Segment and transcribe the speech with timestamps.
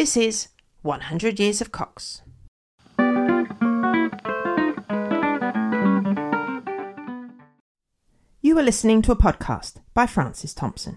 [0.00, 0.48] This is
[0.80, 2.22] 100 Years of Cox.
[8.40, 10.96] You are listening to a podcast by Francis Thompson.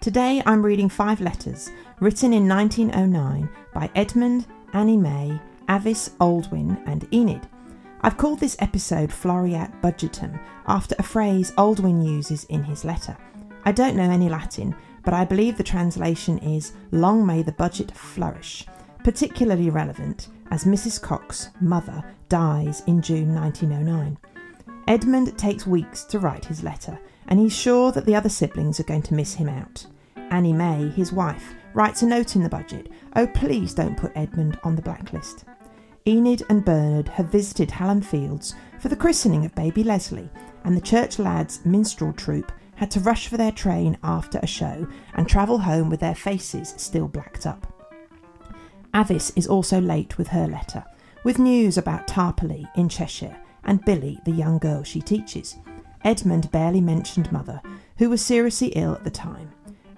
[0.00, 1.70] Today I'm reading five letters
[2.00, 5.40] written in 1909 by Edmund, Annie May,
[5.70, 7.46] Avis, Aldwin, and Enid.
[8.00, 13.16] I've called this episode Floreat Budgetum after a phrase Aldwin uses in his letter.
[13.64, 14.74] I don't know any Latin,
[15.04, 18.66] but I believe the translation is Long may the budget flourish,
[19.02, 21.00] particularly relevant as Mrs.
[21.00, 24.18] Cox's mother dies in June 1909.
[24.86, 28.84] Edmund takes weeks to write his letter, and he's sure that the other siblings are
[28.84, 29.86] going to miss him out.
[30.30, 34.58] Annie May, his wife, writes a note in the budget Oh, please don't put Edmund
[34.62, 35.44] on the blacklist.
[36.06, 40.28] Enid and Bernard have visited Hallam Fields for the christening of baby Leslie,
[40.64, 44.86] and the church lads' minstrel troupe had to rush for their train after a show
[45.14, 47.66] and travel home with their faces still blacked up.
[48.94, 50.84] Avis is also late with her letter,
[51.24, 55.56] with news about Tarporley in Cheshire and Billy, the young girl she teaches.
[56.04, 57.60] Edmund barely mentioned Mother,
[57.98, 59.50] who was seriously ill at the time.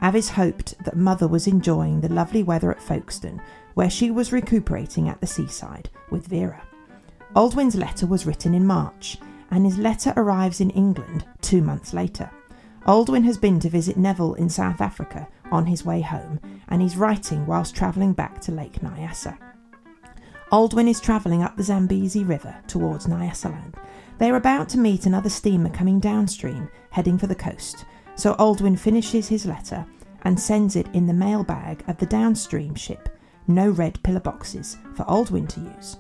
[0.03, 3.43] Avis hoped that Mother was enjoying the lovely weather at Folkestone,
[3.75, 6.63] where she was recuperating at the seaside with Vera.
[7.35, 9.19] Aldwin's letter was written in March,
[9.51, 12.31] and his letter arrives in England two months later.
[12.87, 16.97] Aldwin has been to visit Neville in South Africa on his way home, and he's
[16.97, 19.37] writing whilst travelling back to Lake Nyassa.
[20.53, 23.75] Aldwin is travelling up the Zambezi River towards Nyasaland.
[24.19, 28.79] They are about to meet another steamer coming downstream, heading for the coast, so Aldwin
[28.79, 29.85] finishes his letter
[30.23, 33.09] and sends it in the mail bag of the downstream ship.
[33.49, 35.97] No red pillar boxes for Aldwin to use.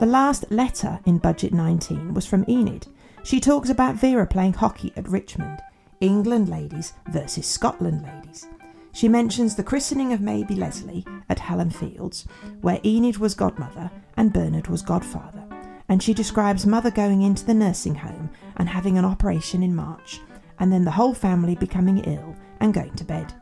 [0.00, 2.88] The last letter in Budget 19 was from Enid.
[3.22, 5.62] She talks about Vera playing hockey at Richmond.
[6.00, 8.46] England ladies versus Scotland ladies.
[8.92, 12.26] She mentions the christening of Maybe Leslie at Hallam Fields,
[12.60, 15.44] where Enid was godmother and Bernard was godfather,
[15.88, 20.20] and she describes mother going into the nursing home and having an operation in March,
[20.58, 23.34] and then the whole family becoming ill and going to bed.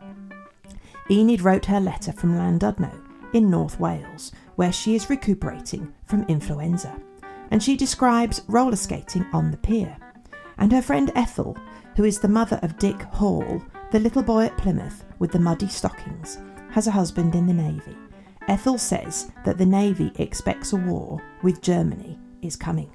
[1.10, 2.92] Enid wrote her letter from Llandudno
[3.32, 7.00] in North Wales, where she is recuperating from influenza,
[7.50, 9.96] and she describes roller skating on the pier.
[10.56, 11.56] And her friend Ethel
[11.96, 15.68] who is the mother of Dick Hall, the little boy at Plymouth with the muddy
[15.68, 16.38] stockings,
[16.70, 17.96] has a husband in the Navy.
[18.48, 22.90] Ethel says that the Navy expects a war with Germany is coming.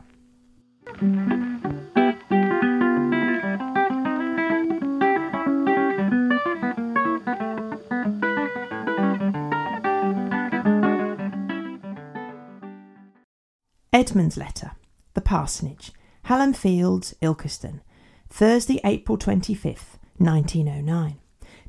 [13.91, 14.71] Edmund's letter,
[15.13, 15.91] The Parsonage,
[16.23, 17.81] Hallam Fields, Ilkeston,
[18.29, 21.17] Thursday, April 25th, 1909.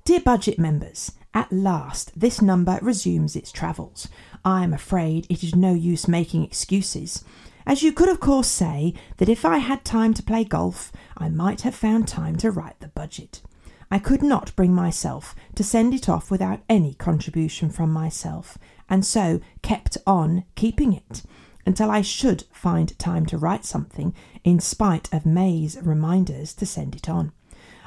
[0.04, 4.08] Dear Budget members, at last this number resumes its travels.
[4.44, 7.24] I am afraid it is no use making excuses,
[7.66, 11.28] as you could of course say that if I had time to play golf, I
[11.28, 13.42] might have found time to write the budget.
[13.90, 19.04] I could not bring myself to send it off without any contribution from myself, and
[19.04, 21.22] so kept on keeping it
[21.70, 26.96] until I should find time to write something, in spite of May's reminders to send
[26.96, 27.30] it on.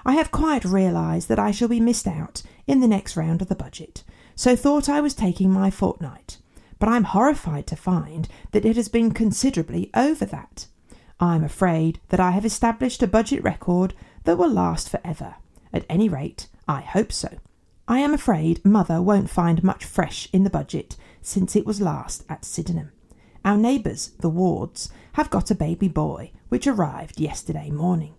[0.05, 3.49] I have quite realised that I shall be missed out in the next round of
[3.49, 4.05] the budget,
[4.35, 6.37] so thought I was taking my fortnight.
[6.79, 10.67] But I'm horrified to find that it has been considerably over that.
[11.19, 15.35] I'm afraid that I have established a budget record that will last forever.
[15.73, 17.27] At any rate, I hope so.
[17.85, 22.23] I am afraid Mother won't find much fresh in the budget since it was last
[22.29, 22.92] at Sydenham.
[23.45, 28.15] Our neighbours, the Wards, have got a baby boy, which arrived yesterday morning.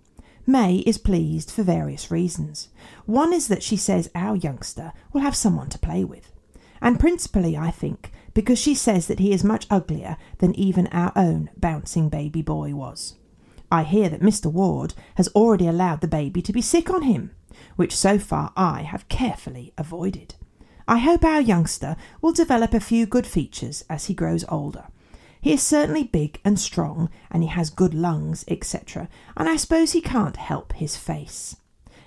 [0.47, 2.69] May is pleased for various reasons.
[3.07, 6.31] One is that she says our youngster will have someone to play with.
[6.83, 11.13] And principally, I think, because she says that he is much uglier than even our
[11.17, 13.15] own bouncing baby boy was.
[13.73, 14.53] I hear that Mr.
[14.53, 17.31] Ward has already allowed the baby to be sick on him,
[17.77, 20.35] which so far I have carefully avoided.
[20.87, 24.85] I hope our youngster will develop a few good features as he grows older
[25.45, 29.93] he is certainly big and strong, and he has good lungs, etc., and I suppose
[29.93, 31.55] he can't help his face.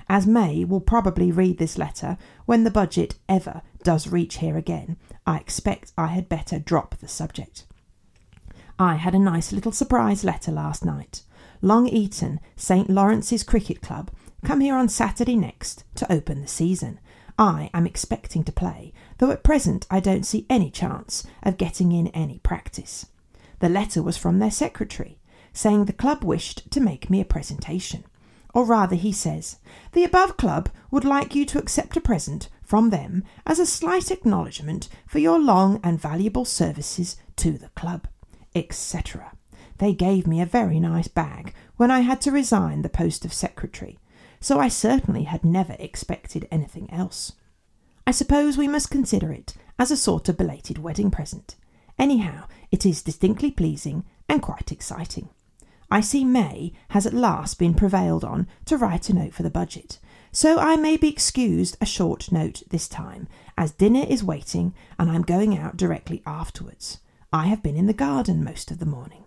[0.10, 2.18] As May will probably read this letter
[2.48, 4.98] when the budget ever does reach here again,
[5.28, 7.68] I expect I had better drop the subject.
[8.80, 11.22] I had a nice little surprise letter last night.
[11.62, 12.90] Long Eaton, St.
[12.90, 14.10] Lawrence's Cricket Club,
[14.44, 17.00] come here on Saturday next to open the season.
[17.38, 21.92] I am expecting to play, though at present I don't see any chance of getting
[21.92, 23.06] in any practice.
[23.60, 25.20] The letter was from their secretary,
[25.54, 28.04] saying the club wished to make me a presentation.
[28.54, 29.58] Or rather, he says,
[29.94, 34.12] The above club would like you to accept a present from them as a slight
[34.12, 38.08] acknowledgement for your long and valuable services to the club,
[38.54, 39.32] etc.
[39.78, 43.34] They gave me a very nice bag when I had to resign the post of
[43.34, 44.00] secretary,
[44.40, 47.34] so I certainly had never expected anything else.
[48.06, 51.56] I suppose we must consider it as a sort of belated wedding present.
[52.00, 55.30] Anyhow, it is distinctly pleasing and quite exciting.
[55.90, 59.50] I see May has at last been prevailed on to write a note for the
[59.50, 60.00] budget,
[60.32, 63.28] so I may be excused a short note this time,
[63.58, 67.00] as dinner is waiting and I'm going out directly afterwards.
[67.32, 69.24] I have been in the garden most of the morning.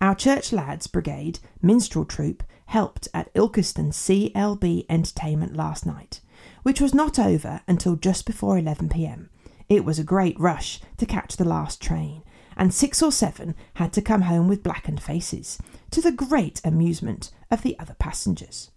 [0.00, 6.20] Our Church Lads Brigade minstrel troupe helped at Ilkeston CLB entertainment last night,
[6.62, 9.30] which was not over until just before 11 pm.
[9.68, 12.22] It was a great rush to catch the last train,
[12.56, 15.58] and six or seven had to come home with blackened faces,
[15.90, 18.70] to the great amusement of the other passengers.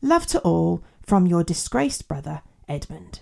[0.00, 3.20] Love to all from your disgraced brother, Edmund.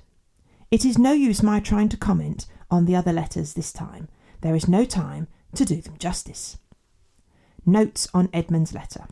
[0.70, 4.08] It is no use my trying to comment on the other letters this time.
[4.40, 6.58] There is no time to do them justice.
[7.66, 9.06] Notes on Edmund's letter.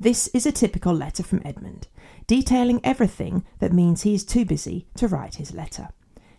[0.00, 1.86] This is a typical letter from Edmund,
[2.26, 5.90] detailing everything that means he is too busy to write his letter.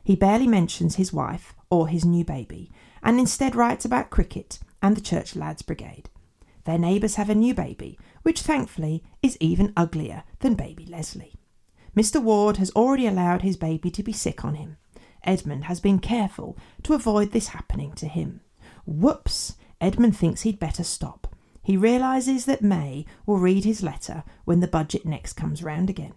[0.04, 2.72] He barely mentions his wife or his new baby,
[3.06, 6.10] and instead writes about cricket and the Church Lads Brigade.
[6.66, 11.36] Their neighbours have a new baby, which thankfully is even uglier than baby Leslie.
[11.96, 12.22] Mr.
[12.22, 14.78] Ward has already allowed his baby to be sick on him.
[15.24, 18.42] Edmund has been careful to avoid this happening to him.
[18.86, 19.56] Whoops!
[19.80, 21.36] Edmund thinks he'd better stop.
[21.62, 26.14] He realises that May will read his letter when the budget next comes round again.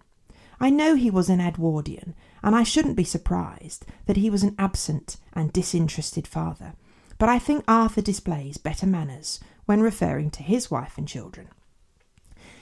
[0.59, 4.55] I know he was an Edwardian, and I shouldn't be surprised that he was an
[4.57, 6.73] absent and disinterested father,
[7.17, 11.49] but I think Arthur displays better manners when referring to his wife and children.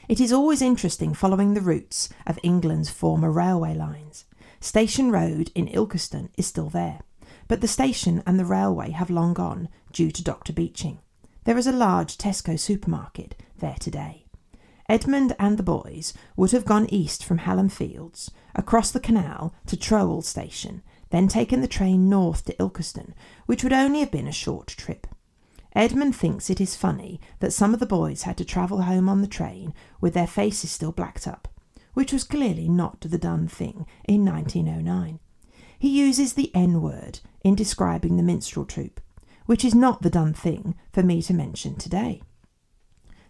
[0.09, 4.25] It is always interesting following the routes of England's former railway lines.
[4.59, 7.01] Station Road in Ilkeston is still there,
[7.47, 10.53] but the station and the railway have long gone due to Dr.
[10.53, 10.99] Beeching.
[11.43, 14.26] There is a large Tesco supermarket there today.
[14.89, 19.75] Edmund and the boys would have gone east from Hallam Fields, across the canal to
[19.75, 23.13] Trowell Station, then taken the train north to Ilkeston,
[23.47, 25.05] which would only have been a short trip.
[25.75, 29.21] Edmund thinks it is funny that some of the boys had to travel home on
[29.21, 31.49] the train with their faces still blacked up,
[31.93, 35.19] which was clearly not the done thing in 1909.
[35.77, 39.01] He uses the N word in describing the minstrel troupe,
[39.45, 42.21] which is not the done thing for me to mention today.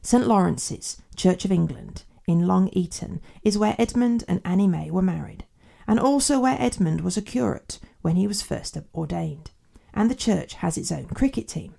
[0.09, 5.01] St Lawrence's, Church of England, in Long Eaton, is where Edmund and Annie May were
[5.01, 5.43] married,
[5.85, 9.51] and also where Edmund was a curate when he was first ordained,
[9.93, 11.75] and the church has its own cricket team.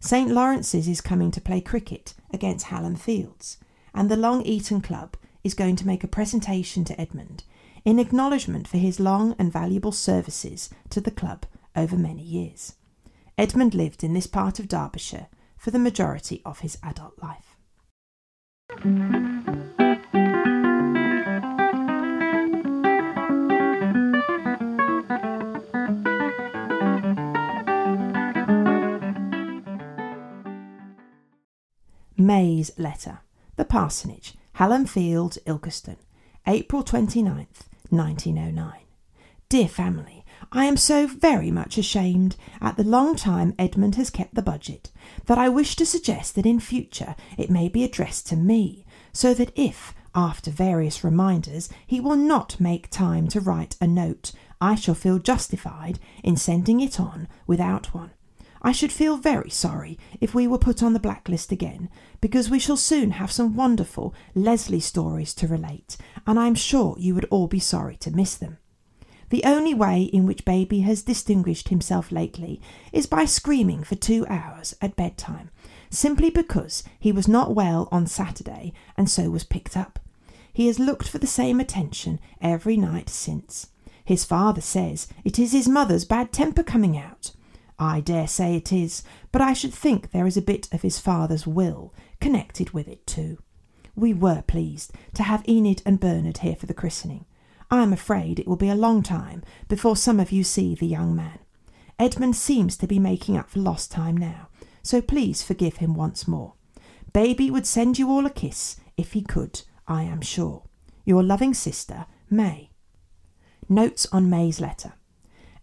[0.00, 3.58] St Lawrence's is coming to play cricket against Hallam Fields,
[3.94, 7.44] and the Long Eaton Club is going to make a presentation to Edmund
[7.84, 12.74] in acknowledgement for his long and valuable services to the club over many years.
[13.38, 17.51] Edmund lived in this part of Derbyshire for the majority of his adult life.
[32.16, 33.18] May's letter.
[33.56, 35.96] The Parsonage, Hallam Fields, Ilkeston,
[36.46, 38.72] April 29th, 1909.
[39.48, 40.21] Dear family,
[40.54, 44.90] I am so very much ashamed at the long time Edmund has kept the budget
[45.24, 49.32] that I wish to suggest that in future it may be addressed to me, so
[49.32, 54.74] that if, after various reminders, he will not make time to write a note, I
[54.74, 58.10] shall feel justified in sending it on without one.
[58.60, 61.88] I should feel very sorry if we were put on the blacklist again,
[62.20, 66.94] because we shall soon have some wonderful Leslie stories to relate, and I am sure
[66.98, 68.58] you would all be sorry to miss them.
[69.32, 72.60] The only way in which Baby has distinguished himself lately
[72.92, 75.48] is by screaming for two hours at bedtime,
[75.88, 79.98] simply because he was not well on Saturday and so was picked up.
[80.52, 83.68] He has looked for the same attention every night since.
[84.04, 87.32] His father says it is his mother's bad temper coming out.
[87.78, 90.98] I dare say it is, but I should think there is a bit of his
[90.98, 93.38] father's will connected with it too.
[93.96, 97.24] We were pleased to have Enid and Bernard here for the christening.
[97.72, 100.86] I am afraid it will be a long time before some of you see the
[100.86, 101.38] young man.
[101.98, 104.50] Edmund seems to be making up for lost time now,
[104.82, 106.52] so please forgive him once more.
[107.14, 110.64] Baby would send you all a kiss if he could, I am sure.
[111.06, 112.72] Your loving sister, May.
[113.70, 114.92] Notes on May's letter.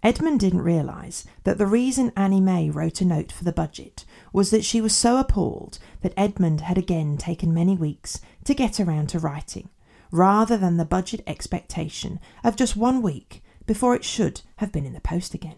[0.02, 4.50] Edmund didn't realise that the reason Annie May wrote a note for the budget was
[4.50, 9.10] that she was so appalled that Edmund had again taken many weeks to get around
[9.10, 9.70] to writing,
[10.12, 14.94] rather than the budget expectation of just one week before it should have been in
[14.94, 15.58] the post again.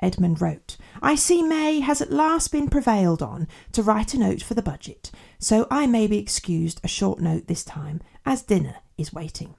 [0.00, 4.42] Edmund wrote, I see May has at last been prevailed on to write a note
[4.42, 8.76] for the budget, so I may be excused a short note this time, as dinner
[8.96, 9.54] is waiting.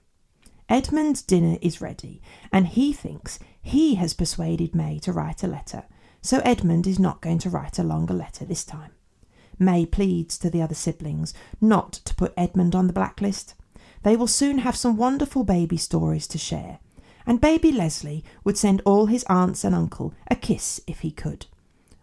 [0.69, 2.21] Edmund's dinner is ready,
[2.53, 5.83] and he thinks he has persuaded May to write a letter,
[6.21, 8.91] so Edmund is not going to write a longer letter this time.
[9.57, 13.55] May pleads to the other siblings not to put Edmund on the blacklist.
[14.03, 16.79] They will soon have some wonderful baby stories to share,
[17.25, 21.45] and baby Leslie would send all his aunts and uncle a kiss if he could.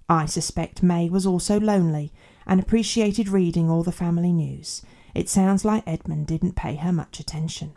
[0.09, 2.13] I suspect May was also lonely
[2.47, 4.83] and appreciated reading all the family news.
[5.15, 7.73] It sounds like Edmund didn't pay her much attention.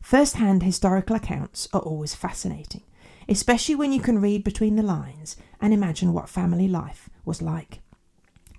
[0.00, 2.82] First hand historical accounts are always fascinating,
[3.28, 7.80] especially when you can read between the lines and imagine what family life was like.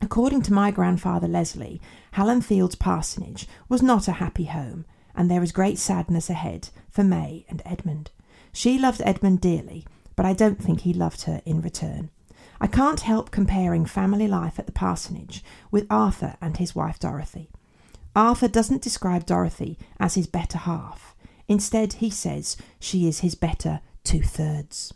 [0.02, 1.80] According to my grandfather Leslie,
[2.14, 7.04] Hallam Fields Parsonage was not a happy home, and there is great sadness ahead for
[7.04, 8.12] May and Edmund.
[8.52, 12.10] She loved Edmund dearly, but I don't think he loved her in return.
[12.60, 17.50] I can't help comparing family life at the parsonage with Arthur and his wife Dorothy.
[18.16, 21.16] Arthur doesn't describe Dorothy as his better half.
[21.48, 24.94] Instead, he says she is his better two thirds.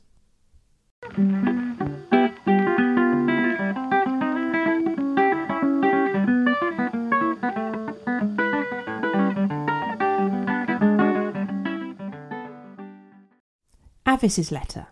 [14.26, 14.88] Avis's letter.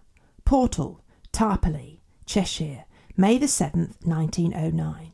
[0.46, 2.86] Portal, Tarporley, Cheshire,
[3.18, 5.12] May the 7th, 1909.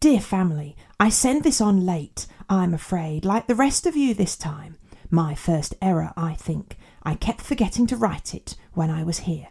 [0.00, 4.34] Dear family, I send this on late, I'm afraid, like the rest of you this
[4.34, 4.78] time.
[5.10, 6.78] My first error, I think.
[7.02, 9.48] I kept forgetting to write it when I was here.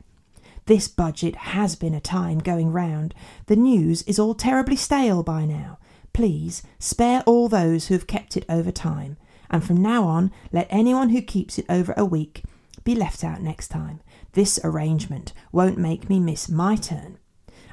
[0.66, 3.14] This budget has been a time going round.
[3.46, 5.78] The news is all terribly stale by now.
[6.14, 9.18] Please spare all those who have kept it over time,
[9.52, 12.42] and from now on let anyone who keeps it over a week
[12.90, 14.02] be left out next time.
[14.34, 17.20] This arrangement won't make me miss my turn.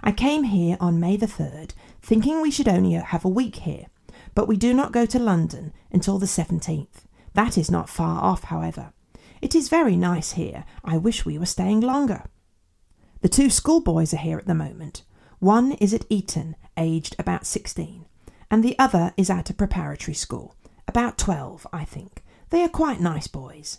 [0.03, 1.71] I came here on May the 3rd,
[2.03, 3.87] thinking we should only have a week here,
[4.35, 7.07] but we do not go to London until the 17th.
[7.33, 8.93] That is not far off, however.
[9.41, 10.67] It is very nice here.
[10.85, 12.25] I wish we were staying longer.
[13.23, 15.03] The two schoolboys are here at the moment.
[15.39, 18.05] One is at Eton, aged about 16,
[18.51, 20.57] and the other is at a preparatory school,
[20.87, 22.23] about 12, I think.
[22.51, 23.79] They are quite nice boys.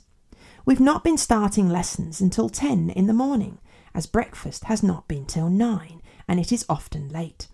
[0.67, 3.59] We've not been starting lessons until 10 in the morning,
[3.95, 7.47] as breakfast has not been till 9, and it is often late.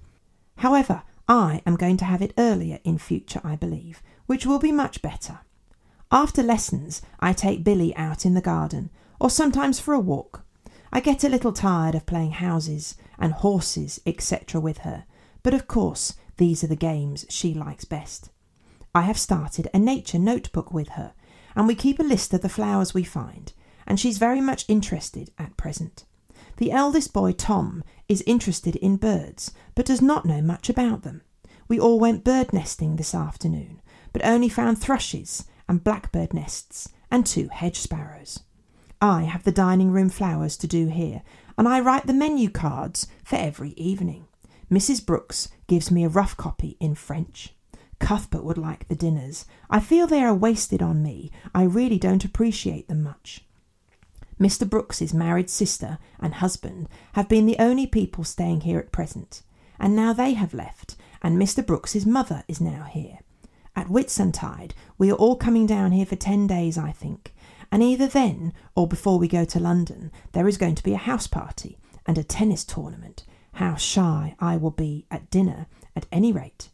[0.57, 4.71] However, I am going to have it earlier in future, I believe, which will be
[4.71, 5.41] much better.
[6.11, 8.89] After lessons, I take Billy out in the garden,
[9.19, 10.43] or sometimes for a walk.
[10.91, 15.05] I get a little tired of playing houses and horses, etc., with her,
[15.43, 18.31] but of course, these are the games she likes best.
[18.95, 21.13] I have started a nature notebook with her,
[21.55, 23.53] and we keep a list of the flowers we find,
[23.85, 26.05] and she's very much interested at present.
[26.57, 31.21] The eldest boy, Tom, is interested in birds, but does not know much about them.
[31.67, 33.81] We all went bird nesting this afternoon,
[34.11, 38.41] but only found thrushes and blackbird nests and two hedge sparrows.
[39.01, 41.23] I have the dining room flowers to do here,
[41.57, 44.27] and I write the menu cards for every evening.
[44.71, 45.05] Mrs.
[45.05, 47.53] Brooks gives me a rough copy in French.
[48.03, 49.45] Cuthbert would like the dinners.
[49.69, 51.31] I feel they are wasted on me.
[51.55, 53.45] I really don't appreciate them much.
[54.37, 54.69] Mr.
[54.69, 59.41] Brooks's married sister and husband have been the only people staying here at present,
[59.79, 61.65] and now they have left, and Mr.
[61.65, 63.19] Brooks's mother is now here.
[63.73, 67.33] At Whitsuntide, we are all coming down here for ten days, I think,
[67.71, 70.97] and either then or before we go to London, there is going to be a
[70.97, 73.23] house party and a tennis tournament.
[73.53, 76.67] How shy I will be at dinner, at any rate.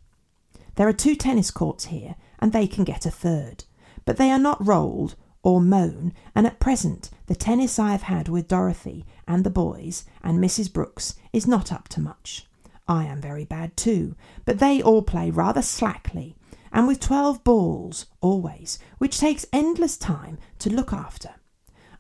[0.76, 3.66] There are two tennis courts here, and they can get a third.
[4.06, 8.28] But they are not rolled or mown, and at present the tennis I have had
[8.28, 10.72] with Dorothy and the boys and Mrs.
[10.72, 12.48] Brooks is not up to much.
[12.88, 16.36] I am very bad too, but they all play rather slackly,
[16.72, 21.36] and with twelve balls always, which takes endless time to look after.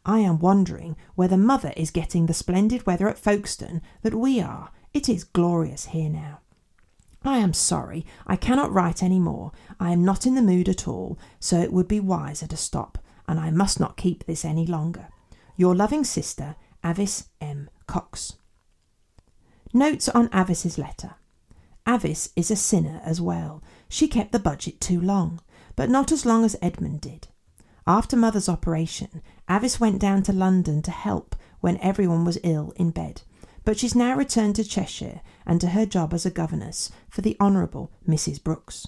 [0.06, 4.72] I am wondering whether mother is getting the splendid weather at Folkestone that we are.
[4.94, 6.40] It is glorious here now.
[7.24, 9.52] I am sorry, I cannot write any more.
[9.80, 12.98] I am not in the mood at all, so it would be wiser to stop,
[13.28, 15.10] and I must not keep this any longer.
[15.58, 17.70] Your loving sister, Avis M.
[17.88, 18.38] Cox.
[19.74, 21.16] Notes on Avis's letter.
[21.86, 23.62] Avis is a sinner as well.
[23.90, 25.42] She kept the budget too long,
[25.76, 27.28] but not as long as Edmund did.
[27.86, 32.92] After mother's operation, Avis went down to London to help when everyone was ill in
[32.92, 33.24] bed
[33.70, 37.36] but she's now returned to Cheshire and to her job as a governess for the
[37.42, 38.42] Honourable Mrs.
[38.42, 38.88] Brooks.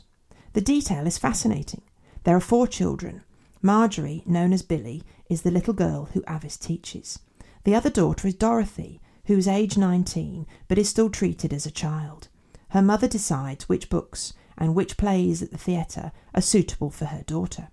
[0.53, 1.81] The detail is fascinating.
[2.23, 3.23] There are four children.
[3.63, 7.17] Marjorie, known as Billy, is the little girl who Avis teaches.
[7.63, 11.71] The other daughter is Dorothy, who is age 19 but is still treated as a
[11.71, 12.27] child.
[12.69, 17.23] Her mother decides which books and which plays at the theatre are suitable for her
[17.23, 17.69] daughter.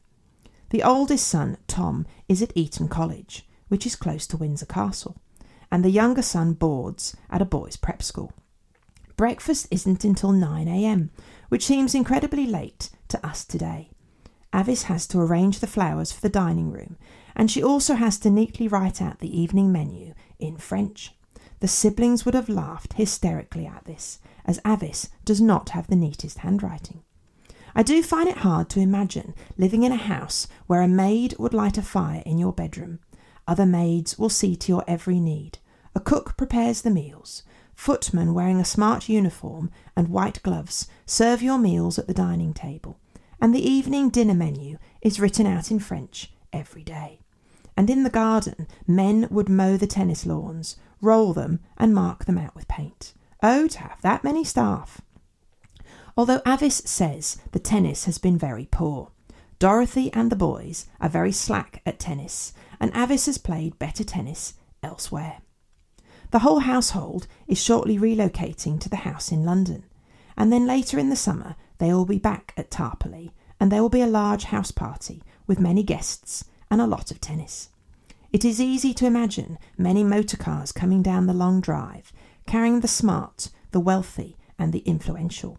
[0.71, 5.19] The oldest son, Tom, is at Eton College, which is close to Windsor Castle,
[5.71, 8.33] and the younger son boards at a boys' prep school.
[9.19, 11.11] Breakfast isn't until 9am,
[11.49, 13.91] which seems incredibly late to us today.
[14.55, 16.97] Avis has to arrange the flowers for the dining room,
[17.35, 21.17] and she also has to neatly write out the evening menu in French.
[21.59, 26.39] The siblings would have laughed hysterically at this, as Avis does not have the neatest
[26.39, 27.03] handwriting.
[27.75, 31.55] I do find it hard to imagine living in a house where a maid would
[31.55, 33.01] light a fire in your bedroom.
[33.49, 35.59] Other maids will see to your every need.
[35.97, 37.43] A cook prepares the meals.
[37.79, 42.99] Footmen wearing a smart uniform and white gloves serve your meals at the dining table.
[43.41, 47.21] And the evening dinner menu is written out in French every day.
[47.77, 52.37] And in the garden, men would mow the tennis lawns, roll them, and mark them
[52.37, 53.15] out with paint.
[53.45, 55.01] Oh, to have that many staff!
[56.17, 59.13] Although Avis says the tennis has been very poor.
[59.61, 64.55] Dorothy and the boys are very slack at tennis, and Avis has played better tennis
[64.83, 65.43] elsewhere.
[66.31, 69.85] The whole household is shortly relocating to the house in London,
[70.37, 73.89] and then later in the summer they will be back at Tarporley, and there will
[73.89, 77.71] be a large house party with many guests and a lot of tennis.
[78.33, 82.13] It is easy to imagine many motor cars coming down the long drive,
[82.47, 85.59] carrying the smart, the wealthy, and the influential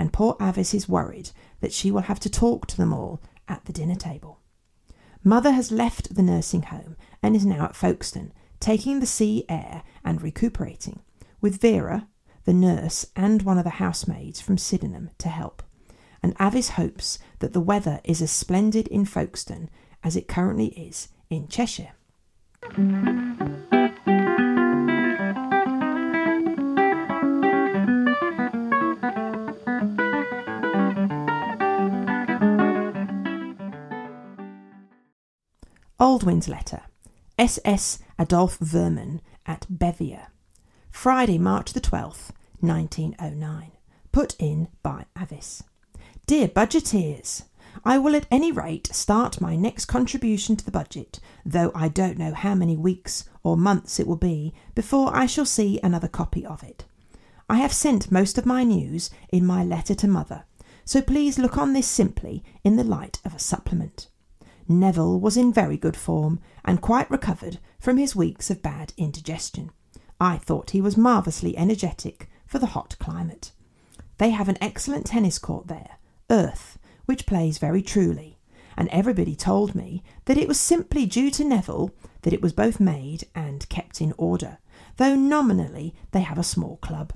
[0.00, 1.28] and poor Avis is worried
[1.60, 4.40] that she will have to talk to them all at the dinner table.
[5.22, 9.82] Mother has left the nursing home and is now at Folkestone, taking the sea air
[10.04, 11.00] and recuperating,
[11.40, 12.06] with Vera,
[12.44, 15.62] the nurse, and one of the housemaids from Sydenham to help.
[16.22, 19.70] And Avis hopes that the weather is as splendid in Folkestone
[20.04, 21.92] as it currently is in Cheshire.
[35.98, 36.82] Aldwin's letter.
[37.40, 40.28] SS Adolph Woermann at Beira.
[40.90, 43.72] Friday, March the 12th, 1909.
[44.12, 45.62] Put in by Avis.
[46.26, 47.44] Dear Budgeteers,
[47.82, 52.18] I will at any rate start my next contribution to the budget, though I don't
[52.18, 56.44] know how many weeks or months it will be before I shall see another copy
[56.44, 56.84] of it.
[57.48, 60.44] I have sent most of my news in my letter to Mother,
[60.84, 64.08] so please look on this simply in the light of a supplement.
[64.70, 69.70] Neville was in very good form and quite recovered from his weeks of bad indigestion.
[70.20, 73.52] I thought he was marvellously energetic for the hot climate.
[74.18, 75.98] They have an excellent tennis court there,
[76.30, 78.38] Earth, which plays very truly,
[78.76, 82.78] and everybody told me that it was simply due to Neville that it was both
[82.78, 84.58] made and kept in order,
[84.98, 87.12] though nominally they have a small club.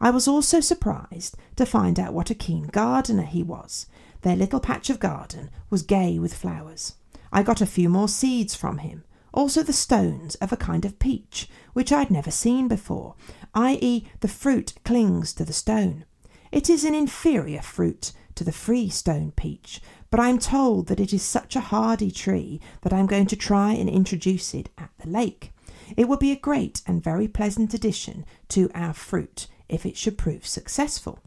[0.00, 3.86] I was also surprised to find out what a keen gardener he was,
[4.26, 6.94] their little patch of garden was gay with flowers.
[7.32, 10.98] I got a few more seeds from him, also the stones of a kind of
[10.98, 13.14] peach, which I'd never seen before,
[13.54, 16.06] i.e., the fruit clings to the stone.
[16.50, 20.98] It is an inferior fruit to the free stone peach, but I am told that
[20.98, 24.70] it is such a hardy tree that I am going to try and introduce it
[24.76, 25.52] at the lake.
[25.96, 30.18] It would be a great and very pleasant addition to our fruit if it should
[30.18, 31.20] prove successful.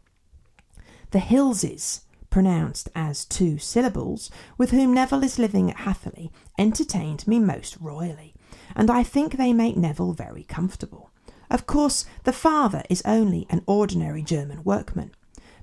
[1.12, 7.38] The Hillses pronounced as two syllables, with whom Neville is living at Hatherley, entertained me
[7.38, 8.34] most royally,
[8.76, 11.10] and I think they make Neville very comfortable.
[11.50, 15.10] Of course, the father is only an ordinary German workman,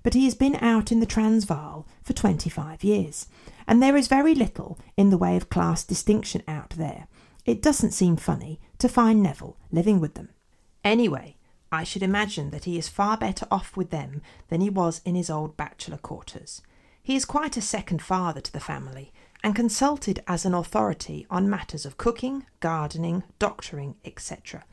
[0.03, 3.27] but he has been out in the Transvaal for twenty five years,
[3.65, 7.07] and there is very little in the way of class distinction out there.
[7.45, 10.29] It doesn't seem funny to find Neville living with them.
[10.83, 11.36] Anyway,
[11.71, 15.15] I should imagine that he is far better off with them than he was in
[15.15, 16.61] his old bachelor quarters.
[17.03, 19.11] He is quite a second father to the family,
[19.43, 24.65] and consulted as an authority on matters of cooking, gardening, doctoring, etc.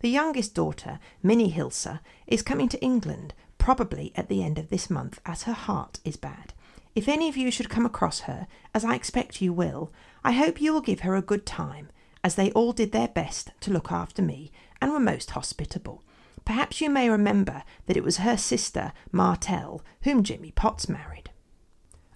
[0.00, 4.90] The youngest daughter, Minnie Hilser, is coming to England, probably at the end of this
[4.90, 6.52] month, as her heart is bad.
[6.94, 9.92] If any of you should come across her, as I expect you will,
[10.24, 11.88] I hope you will give her a good time,
[12.22, 16.02] as they all did their best to look after me and were most hospitable.
[16.44, 21.30] Perhaps you may remember that it was her sister, Martell, whom Jimmy Potts married.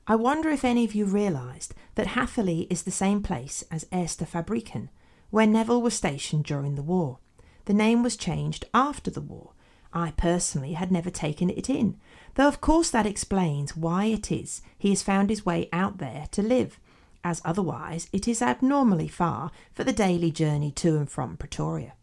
[0.07, 4.27] I wonder if any of you realised that Hatherley is the same place as Eerste
[4.27, 4.91] Fabrieken,
[5.31, 7.19] where Neville was stationed during the war.
[7.65, 9.53] The name was changed after the war.
[9.95, 11.97] I personally had never taken it in,
[12.35, 16.27] though of course that explains why it is he has found his way out there
[16.33, 16.79] to live,
[17.23, 21.95] as otherwise it is abnormally far for the daily journey to and from Pretoria.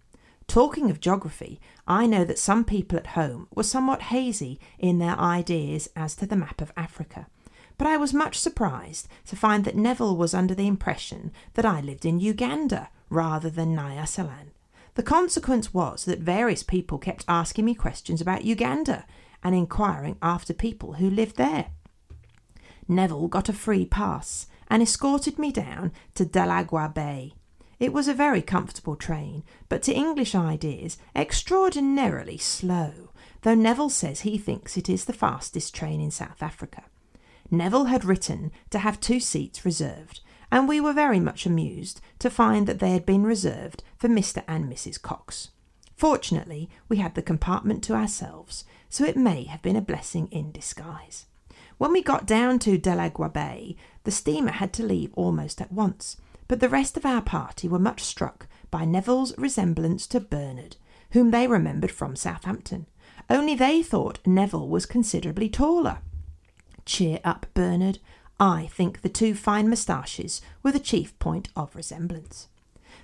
[0.52, 5.18] Talking of geography, I know that some people at home were somewhat hazy in their
[5.18, 7.28] ideas as to the map of Africa,
[7.78, 11.80] but I was much surprised to find that Neville was under the impression that I
[11.80, 14.50] lived in Uganda rather than Nyasaland.
[14.96, 19.06] The consequence was that various people kept asking me questions about Uganda
[19.42, 21.68] and inquiring after people who lived there.
[22.90, 27.36] Neville got a free pass and escorted me down to Delagoa Bay.
[27.82, 33.10] It was a very comfortable train, but to English ideas extraordinarily slow,
[33.41, 36.84] though Neville says he thinks it is the fastest train in South Africa.
[37.50, 40.20] Neville had written to have two seats reserved,
[40.52, 44.44] and we were very much amused to find that they had been reserved for Mr.
[44.48, 45.02] and Mrs.
[45.02, 45.50] Cox.
[45.98, 50.52] Fortunately, we had the compartment to ourselves, so it may have been a blessing in
[50.52, 51.26] disguise.
[51.80, 56.17] When we got down to Delagoa Bay, the steamer had to leave almost at once,
[56.52, 60.76] but the rest of our party were much struck by Neville's resemblance to Bernard,
[61.12, 62.88] whom they remembered from Southampton.
[63.30, 66.00] Only they thought Neville was considerably taller.
[66.84, 68.00] Cheer up, Bernard.
[68.38, 72.50] I think the two fine moustaches were the chief point of resemblance.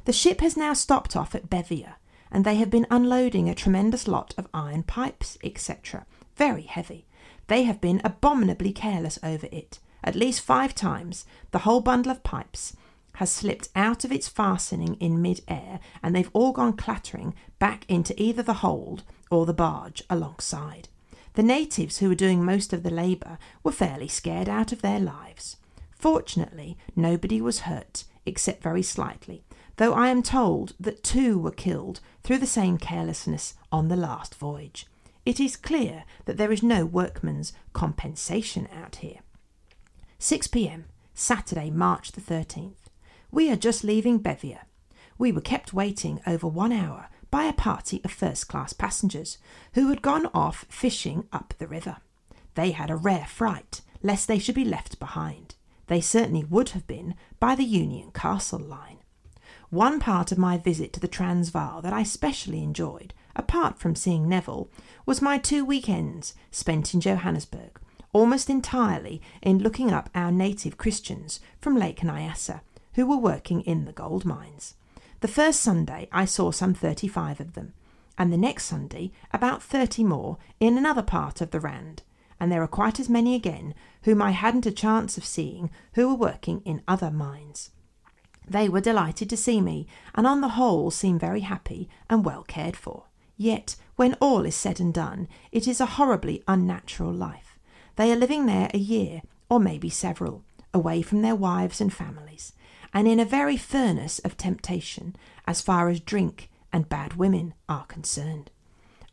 [0.04, 1.96] The ship has now stopped off at Beira,
[2.30, 6.06] and they have been unloading a tremendous lot of iron pipes, etc.,
[6.36, 7.06] very heavy.
[7.48, 9.80] They have been abominably careless over it.
[10.04, 12.76] At least five times the whole bundle of pipes
[13.18, 17.84] has slipped out of its fastening in mid air, and they've all gone clattering back
[17.88, 20.88] into either the hold or the barge alongside.
[21.34, 25.00] The natives who were doing most of the labour were fairly scared out of their
[25.00, 25.58] lives.
[25.92, 29.44] Fortunately, nobody was hurt, except very slightly,
[29.78, 34.36] though I am told that two were killed through the same carelessness on the last
[34.36, 34.86] voyage.
[35.26, 39.22] It is clear that there is no workman's compensation out here.
[40.20, 42.77] 6 pm, Saturday, March the 13th.
[43.32, 44.62] We are just leaving Beira.
[45.18, 49.38] We were kept waiting over one hour by a party of first class passengers
[49.74, 51.98] who had gone off fishing up the river.
[52.56, 55.56] They had a rare fright lest they should be left behind.
[55.88, 59.00] They certainly would have been by the Union Castle line.
[59.70, 64.30] One part of my visit to the Transvaal that I specially enjoyed, apart from seeing
[64.30, 64.70] Neville,
[65.06, 67.80] was my two weekends spent in Johannesburg,
[68.14, 72.62] almost entirely in looking up our native Christians from Lake Nyasa
[72.98, 74.74] who were working in the gold mines.
[75.20, 77.74] The first Sunday I saw some thirty five of them,
[78.18, 82.02] and the next Sunday about thirty more in another part of the Rand,
[82.40, 86.08] and there are quite as many again whom I hadn't a chance of seeing who
[86.08, 87.70] were working in other mines.
[88.50, 92.42] They were delighted to see me, and on the whole seem very happy and well
[92.42, 93.04] cared for.
[93.38, 97.60] Yet, when all is said and done, it is a horribly unnatural life.
[97.96, 102.54] They are living there a year, or maybe several, away from their wives and families
[102.98, 107.86] and in a very furnace of temptation as far as drink and bad women are
[107.86, 108.50] concerned.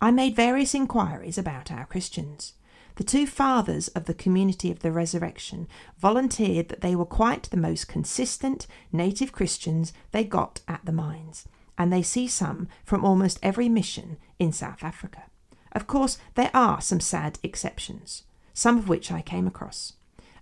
[0.00, 2.54] I made various inquiries about our Christians.
[2.94, 5.68] The two fathers of the community of the resurrection
[5.98, 11.46] volunteered that they were quite the most consistent native Christians they got at the mines,
[11.76, 15.24] and they see some from almost every mission in South Africa.
[15.72, 18.22] Of course, there are some sad exceptions,
[18.54, 19.92] some of which I came across.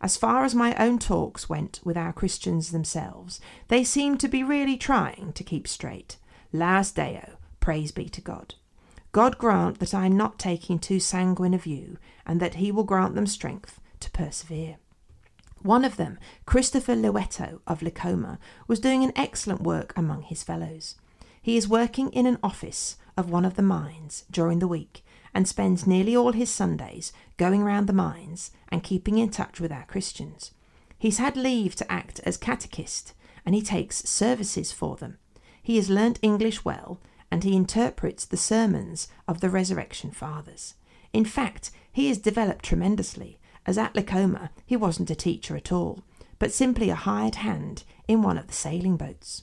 [0.02, 4.42] As far as my own talks went with our Christians themselves, they seemed to be
[4.42, 6.16] really trying to keep straight.
[6.52, 8.56] Laus Deo, praise be to God.
[9.12, 12.82] God grant that I am not taking too sanguine a view, and that He will
[12.82, 14.78] grant them strength to persevere.
[15.62, 20.96] One of them, Christopher Leweto of Likoma, was doing an excellent work among his fellows.
[21.40, 25.48] He is working in an office of one of the mines during the week and
[25.48, 29.84] spends nearly all his Sundays going round the mines and keeping in touch with our
[29.84, 30.52] Christians.
[30.98, 33.14] He's had leave to act as catechist
[33.44, 35.18] and he takes services for them.
[35.62, 40.74] He has learnt English well and he interprets the sermons of the Resurrection Fathers.
[41.12, 46.02] In fact, he has developed tremendously, as at Likoma he wasn't a teacher at all,
[46.38, 49.42] but simply a hired hand in one of the sailing boats.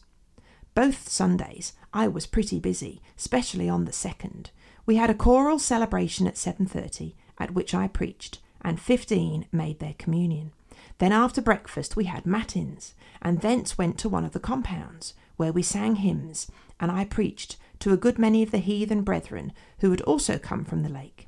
[0.75, 4.51] Both Sundays I was pretty busy, especially on the second,
[4.89, 9.93] we had a choral celebration at 7:30 at which I preached and 15 made their
[9.99, 10.51] communion.
[10.97, 15.53] Then after breakfast we had matins and thence went to one of the compounds where
[15.53, 16.47] we sang hymns
[16.79, 20.65] and I preached to a good many of the heathen brethren who had also come
[20.65, 21.27] from the lake.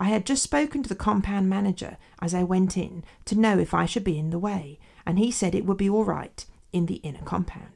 [0.00, 3.74] I had just spoken to the compound manager as I went in to know if
[3.74, 6.86] I should be in the way, and he said it would be all right in
[6.86, 7.73] the inner compound.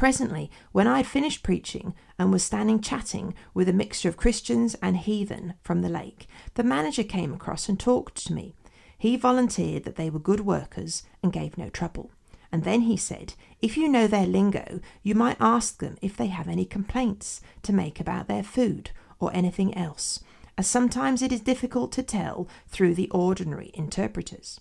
[0.00, 4.74] Presently, when I had finished preaching and was standing chatting with a mixture of Christians
[4.80, 8.54] and heathen from the lake, the manager came across and talked to me.
[8.96, 12.12] He volunteered that they were good workers and gave no trouble,
[12.50, 16.28] And then he said, if you know their lingo, you might ask them if they
[16.28, 20.20] have any complaints to make about their food or anything else,
[20.56, 24.60] as sometimes it is difficult to tell through the ordinary interpreters.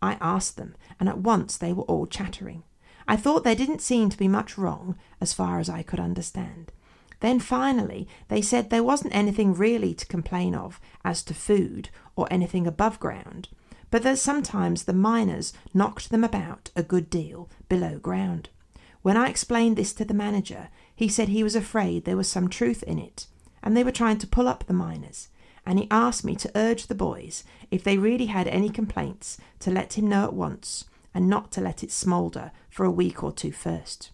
[0.00, 2.62] I asked them, and at once they were all chattering.
[3.08, 6.72] I thought there didn't seem to be much wrong, as far as I could understand.
[7.20, 12.26] Then finally they said there wasn't anything really to complain of as to food or
[12.30, 13.48] anything above ground,
[13.90, 18.48] but that sometimes the miners knocked them about a good deal below ground.
[19.02, 22.48] When I explained this to the manager, he said he was afraid there was some
[22.48, 23.28] truth in it,
[23.62, 25.28] and they were trying to pull up the miners,
[25.64, 29.70] and he asked me to urge the boys, if they really had any complaints, to
[29.70, 30.84] let him know at once,
[31.16, 34.10] and not to let it smoulder for a week or two first.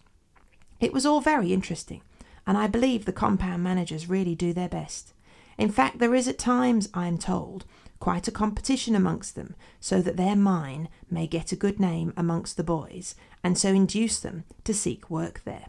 [0.79, 2.01] It was all very interesting,
[2.47, 5.13] and I believe the compound managers really do their best.
[5.57, 7.65] In fact, there is at times, I am told,
[7.99, 12.55] quite a competition amongst them, so that their mine may get a good name amongst
[12.55, 15.67] the boys, and so induce them to seek work there.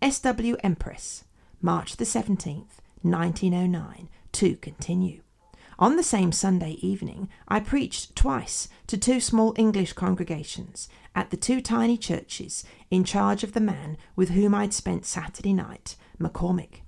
[0.00, 0.56] S.W.
[0.64, 1.24] Empress,
[1.60, 5.21] March the 17th, 1909, to continue.
[5.82, 11.36] On the same Sunday evening, I preached twice to two small English congregations at the
[11.36, 16.82] two tiny churches in charge of the man with whom I'd spent Saturday night, McCormick.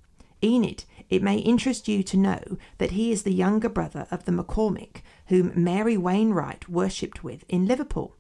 [0.44, 4.30] Enid, it may interest you to know that he is the younger brother of the
[4.30, 8.14] McCormick whom Mary Wainwright worshipped with in Liverpool.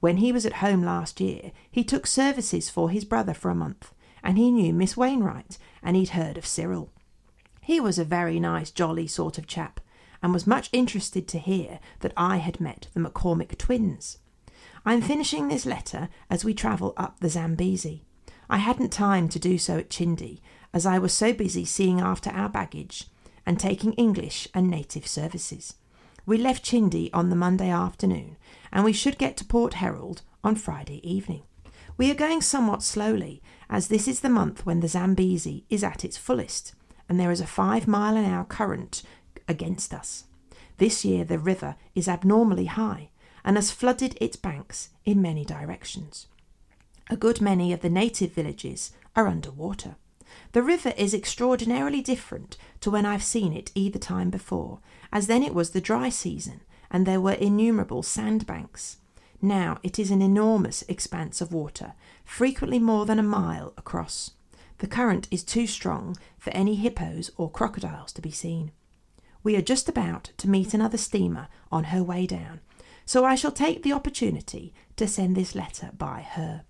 [0.00, 3.54] When he was at home last year, he took services for his brother for a
[3.54, 6.92] month, and he knew Miss Wainwright, and he'd heard of Cyril.
[7.62, 9.80] He was a very nice, jolly sort of chap,
[10.22, 14.18] and was much interested to hear that I had met the McCormick twins.
[14.84, 18.02] I'm finishing this letter as we travel up the Zambesi.
[18.50, 20.40] I hadn't time to do so at Chinde,
[20.72, 23.06] as I was so busy seeing after our baggage
[23.44, 25.74] and taking English and native services.
[26.26, 28.36] We left Chinde on the Monday afternoon,
[28.72, 31.42] and we should get to Port Herald on Friday evening.
[31.96, 36.04] We are going somewhat slowly, as this is the month when the Zambesi is at
[36.04, 36.74] its fullest,
[37.08, 39.02] and there is a five mile an hour current
[39.48, 40.24] against us.
[40.76, 43.10] This year the river is abnormally high
[43.44, 46.26] and has flooded its banks in many directions.
[47.10, 49.96] A good many of the native villages are under water.
[50.52, 54.80] The river is extraordinarily different to when I've seen it either time before,
[55.12, 58.98] as then it was the dry season and there were innumerable sandbanks.
[59.40, 64.32] Now it is an enormous expanse of water, frequently more than a mile across.
[64.78, 68.72] The current is too strong for any hippos or crocodiles to be seen.
[69.42, 72.60] We are just about to meet another steamer on her way down,
[73.04, 76.64] so I shall take the opportunity to send this letter by her.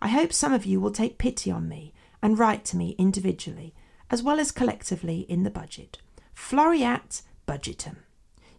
[0.00, 3.74] I hope some of you will take pity on me and write to me individually,
[4.10, 5.98] as well as collectively in the budget.
[6.34, 7.96] Floreat Budgetum.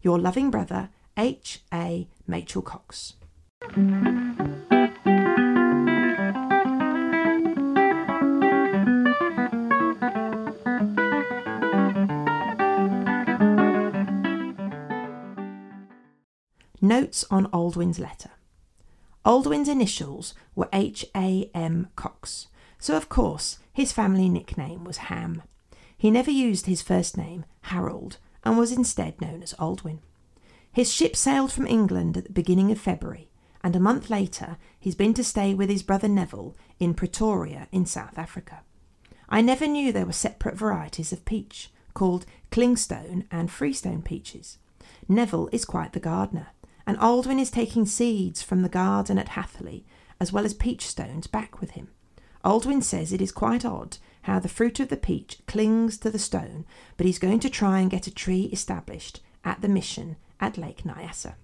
[0.01, 1.61] Your loving brother, H.
[1.73, 2.07] A.
[2.27, 3.13] Machel Cox.
[16.89, 18.31] Notes on Aldwin's letter.
[19.23, 21.05] Aldwin's initials were H.
[21.15, 21.51] A.
[21.53, 21.89] M.
[21.95, 22.47] Cox,
[22.79, 25.43] so of course his family nickname was Ham.
[25.95, 29.99] He never used his first name, Harold, and was instead known as Aldwin.
[30.71, 33.29] His ship sailed from England at the beginning of February,
[33.63, 37.85] and a month later he's been to stay with his brother Neville in Pretoria in
[37.85, 38.61] South Africa.
[39.29, 44.57] I never knew there were separate varieties of peach, called clingstone and freestone peaches.
[45.07, 46.47] Neville is quite the gardener,
[46.89, 49.85] and Aldwin is taking seeds from the garden at Hatherley,
[50.19, 51.89] as well as peach stones, back with him.
[52.43, 56.17] Aldwin says it is quite odd how the fruit of the peach clings to the
[56.17, 56.65] stone,
[56.97, 60.81] but he's going to try and get a tree established at the mission at Lake
[60.83, 61.35] Nyassa.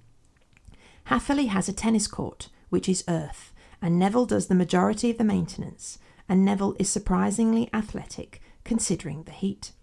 [1.04, 3.54] Hatherley has a tennis court, which is earth,
[3.84, 9.32] and Neville does the majority of the maintenance, and Neville is surprisingly athletic considering the
[9.32, 9.74] heat.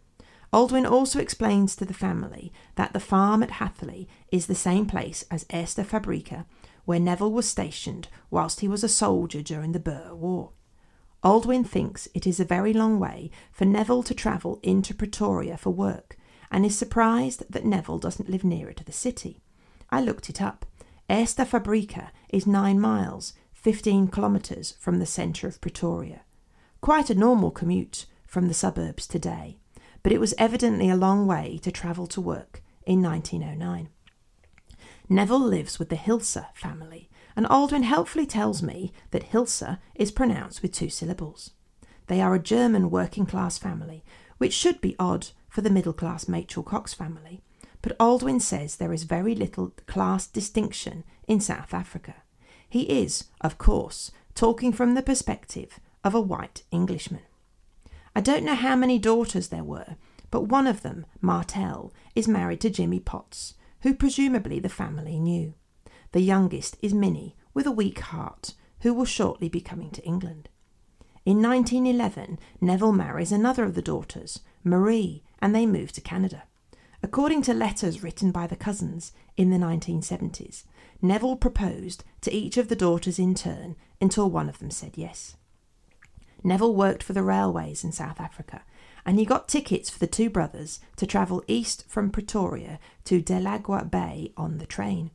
[0.53, 5.25] Aldwin also explains to the family that the farm at Hatherley is the same place
[5.31, 6.45] as Eerste Fabrica,
[6.85, 10.51] where Neville was stationed whilst he was a soldier during the Boer War.
[11.25, 15.71] Aldwin thinks it is a very long way for Neville to travel into Pretoria for
[15.71, 16.19] work,
[16.51, 19.41] and is surprised that Neville doesn't live nearer to the city.
[19.89, 20.67] I looked it up.
[21.09, 26.23] Eerste Fabrica is nine miles, 15 kilometres from the centre of Pretoria.
[26.83, 29.59] Quite a normal commute from the suburbs today
[30.03, 33.89] but it was evidently a long way to travel to work in 1909.
[35.09, 40.63] Neville lives with the Hilser family, and Aldwin helpfully tells me that Hilser is pronounced
[40.63, 41.51] with two syllables.
[42.07, 44.05] They are a German working class family,
[44.39, 47.43] which should be odd for the middle class Machel Cox family,
[47.83, 52.17] but Aldwin says there is very little class distinction in South Africa.
[52.69, 57.23] He is, of course, talking from the perspective of a white Englishman.
[58.15, 59.97] I don't know how many daughters there were,
[60.31, 65.55] but one of them, Martell, is married to Jimmy Potts, who presumably the family knew.
[66.13, 70.49] The youngest is Minnie, with a weak heart, who will shortly be coming to England.
[71.25, 76.45] In 1911, Neville marries another of the daughters, Marie, and they move to Canada.
[77.03, 80.65] According to letters written by the cousins in the 1970s,
[81.01, 85.37] Neville proposed to each of the daughters in turn until one of them said yes.
[86.45, 88.63] Neville worked for the railways in South Africa,
[89.05, 93.91] and he got tickets for the two brothers to travel east from Pretoria to Delagoa
[93.91, 95.11] Bay on the train.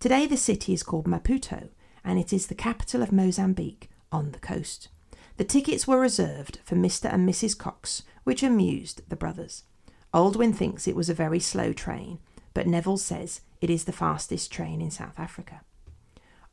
[0.00, 1.68] Today, the city is called Maputo,
[2.04, 4.88] and it is the capital of Mozambique on the coast.
[5.36, 7.12] The tickets were reserved for Mr.
[7.12, 7.56] and Mrs.
[7.56, 9.64] Cox, which amused the brothers.
[10.12, 12.18] Aldwin thinks it was a very slow train,
[12.54, 15.60] but Neville says it is the fastest train in South Africa.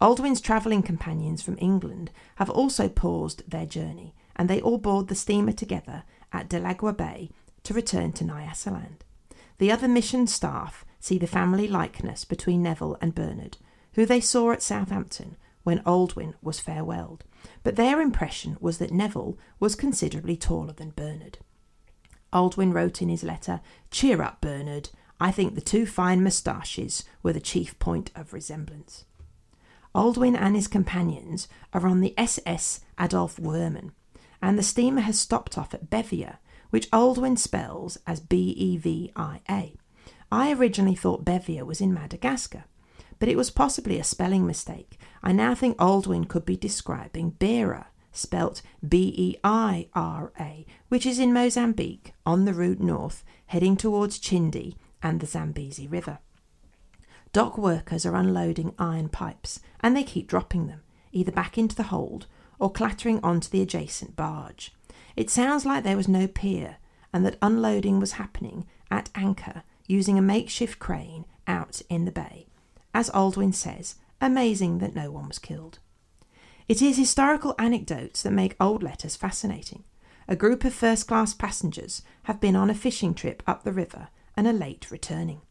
[0.06, 5.16] Aldwin's travelling companions from England have also paused their journey, and they all board the
[5.16, 7.32] steamer together at Delagoa Bay
[7.64, 9.00] to return to Nyasaland.
[9.58, 13.58] The other mission staff see the family likeness between Neville and Bernard,
[13.94, 17.22] who they saw at Southampton when Aldwin was farewelled,
[17.64, 21.40] but their impression was that Neville was considerably taller than Bernard.
[22.32, 24.90] Aldwin wrote in his letter, Cheer up, Bernard.
[25.20, 29.06] I think the two fine moustaches were the chief point of resemblance.
[29.96, 33.92] Aldwin and his companions are on the SS Adolph Woermann,
[34.42, 36.38] and the steamer has stopped off at Bevia,
[36.70, 39.76] which Aldwin spells as B E V I A.
[40.30, 42.66] I originally thought Bevia was in Madagascar,
[43.20, 45.00] but it was possibly a spelling mistake.
[45.24, 51.06] I now think Aldwin could be describing Beira, spelt B E I R A, which
[51.06, 56.20] is in Mozambique on the route north, heading towards Chinde and the Zambezi River.
[57.36, 61.84] Dock workers are unloading iron pipes, and they keep dropping them, either back into the
[61.92, 62.28] hold
[62.60, 64.74] or clattering onto the adjacent barge.
[65.18, 66.78] It sounds like there was no pier,
[67.12, 72.48] and that unloading was happening at anchor using a makeshift crane out in the bay.
[72.94, 75.80] As Aldwin says, amazing that no one was killed.
[76.70, 79.84] It is historical anecdotes that make old letters fascinating.
[80.30, 84.08] A group of first class passengers have been on a fishing trip up the river
[84.38, 85.42] and are late returning.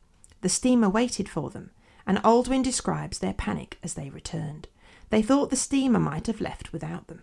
[0.41, 1.71] The steamer waited for them,
[2.07, 4.69] and Aldwin describes their panic as they returned.
[5.11, 7.23] They thought the steamer might have left without them.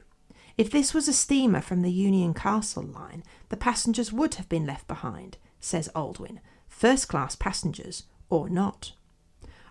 [0.58, 4.66] If this was a steamer from the Union Castle line, the passengers would have been
[4.66, 8.94] left behind, says Aldwin, first class passengers or not.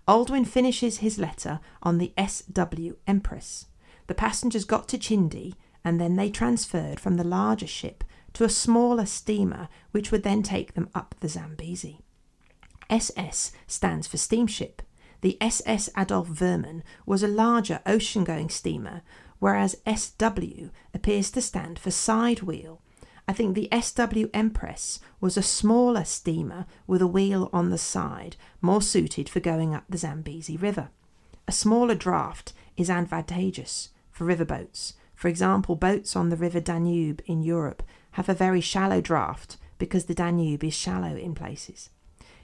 [0.08, 3.66] Aldwin finishes his letter on the SW Empress.
[4.06, 8.48] The passengers got to Chinde and then they transferred from the larger ship to a
[8.48, 12.00] smaller steamer which would then take them up the Zambezi.
[12.88, 14.82] SS stands for steamship.
[15.22, 19.02] The SS Adolph Woermann was a larger ocean going steamer,
[19.38, 22.80] whereas SW appears to stand for side wheel.
[23.28, 28.36] I think the SW Empress was a smaller steamer with a wheel on the side,
[28.60, 30.88] more suited for going up the Zambezi River.
[31.46, 34.94] A smaller draft is advantageous for riverboats.
[35.14, 40.06] For example, boats on the River Danube in Europe have a very shallow draft because
[40.06, 41.90] the Danube is shallow in places.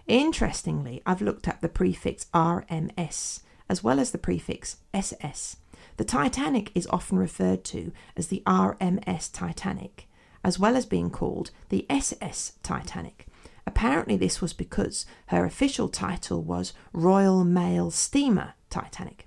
[0.06, 5.56] Interestingly, I've looked up the prefix RMS as well as the prefix SS.
[5.96, 10.08] The Titanic is often referred to as the RMS Titanic,
[10.44, 13.26] as well as being called the SS Titanic.
[13.66, 19.26] Apparently, this was because her official title was Royal Mail Steamer Titanic.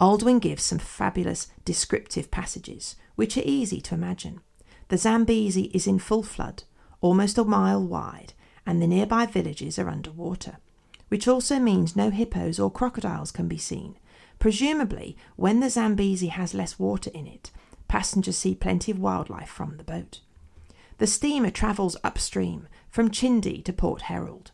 [0.00, 4.40] Aldwin gives some fabulous descriptive passages, which are easy to imagine.
[4.88, 6.64] The Zambezi is in full flood,
[7.00, 8.34] almost a mile wide,
[8.66, 10.58] and the nearby villages are under water,
[11.08, 13.96] which also means no hippos or crocodiles can be seen.
[14.38, 17.50] Presumably, when the Zambezi has less water in it,
[17.88, 20.20] passengers see plenty of wildlife from the boat.
[20.98, 24.52] The steamer travels upstream from Chinde to Port Herald.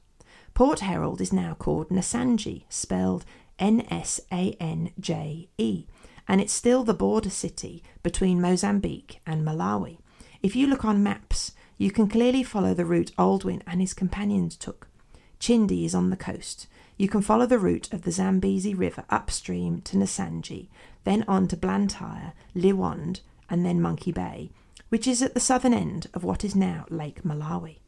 [0.55, 3.25] Port Herald is now called Nsanje, spelled
[3.59, 5.87] N S A N J E,
[6.27, 9.99] and it's still the border city between Mozambique and Malawi.
[10.43, 14.55] If you look on maps, you can clearly follow the route Aldwin and his companions
[14.55, 14.89] took.
[15.39, 16.67] Chinde is on the coast.
[16.99, 20.69] You can follow the route of the Zambezi River upstream to Nsanje,
[21.05, 24.51] then on to Blantyre, Liwonde, and then Monkey Bay,
[24.91, 27.79] which is at the southern end of what is now Lake Malawi.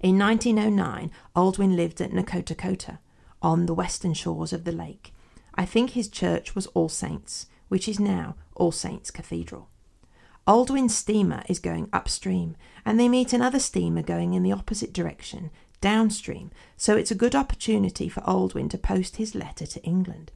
[0.00, 2.98] In 1909, Aldwin lived at Nkhotakota,
[3.40, 5.14] on the western shores of the lake.
[5.54, 9.70] I think his church was All Saints, which is now All Saints Cathedral.
[10.46, 15.50] Aldwin's steamer is going upstream, and they meet another steamer going in the opposite direction,
[15.80, 20.32] downstream, so it's a good opportunity for Aldwin to post his letter to England.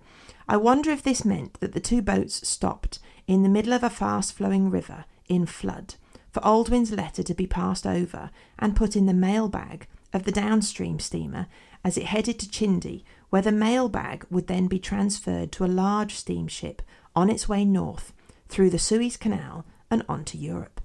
[0.49, 3.91] I wonder if this meant that the two boats stopped in the middle of a
[3.91, 5.95] fast flowing river in flood
[6.31, 10.33] for Aldwin's letter to be passed over and put in the mail bag of the
[10.33, 11.47] downstream steamer
[11.85, 15.67] as it headed to Chinde, where the mail bag would then be transferred to a
[15.67, 16.83] large steamship
[17.15, 18.13] on its way north
[18.49, 19.65] through the Suez Canal
[19.95, 20.81] and on to Europe.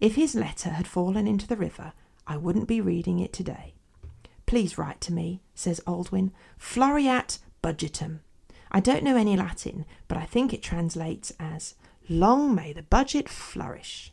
[0.00, 1.92] If his letter had fallen into the river,
[2.26, 3.74] I wouldn't be reading it today.
[4.46, 6.32] Please write to me, says Aldwin.
[6.58, 8.20] Floreat budgetum.
[8.72, 11.74] I don't know any Latin, but I think it translates as
[12.08, 14.12] Long may the budget flourish.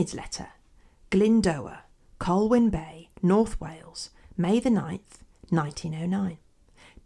[0.00, 0.48] Enid's letter,
[1.10, 1.80] Glyndŵr,
[2.18, 5.20] Colwyn Bay, North Wales, May the 9th,
[5.50, 6.38] 1909.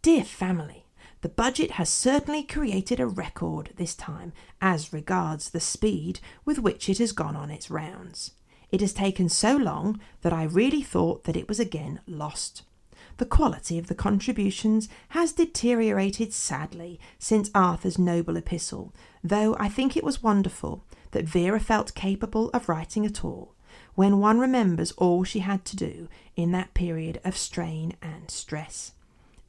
[0.01, 0.85] Dear family,
[1.19, 4.31] the budget has certainly created a record this time
[4.61, 8.31] as regards the speed with which it has gone on its rounds.
[8.71, 12.63] It has taken so long that I really thought that it was again lost.
[13.17, 19.97] The quality of the contributions has deteriorated sadly since Arthur's noble epistle, though I think
[19.97, 20.85] it was wonderful
[21.15, 23.55] that Vera felt capable of writing at all,
[23.95, 28.91] when one remembers all she had to do in that period of strain and stress.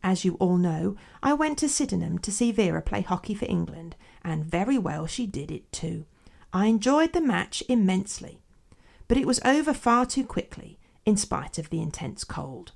[0.02, 3.96] As you all know, I went to Sydenham to see Vera play hockey for England,
[4.22, 6.06] and very well she did it too.
[6.52, 8.40] I enjoyed the match immensely
[9.08, 12.72] but it was over far too quickly, in spite of the intense cold.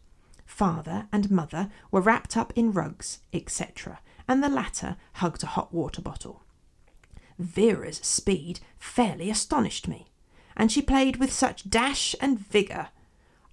[0.46, 5.72] Father and mother were wrapped up in rugs, etc., and the latter hugged a hot
[5.72, 6.42] water bottle.
[7.40, 10.10] Vera's speed fairly astonished me,
[10.56, 12.88] and she played with such dash and vigour.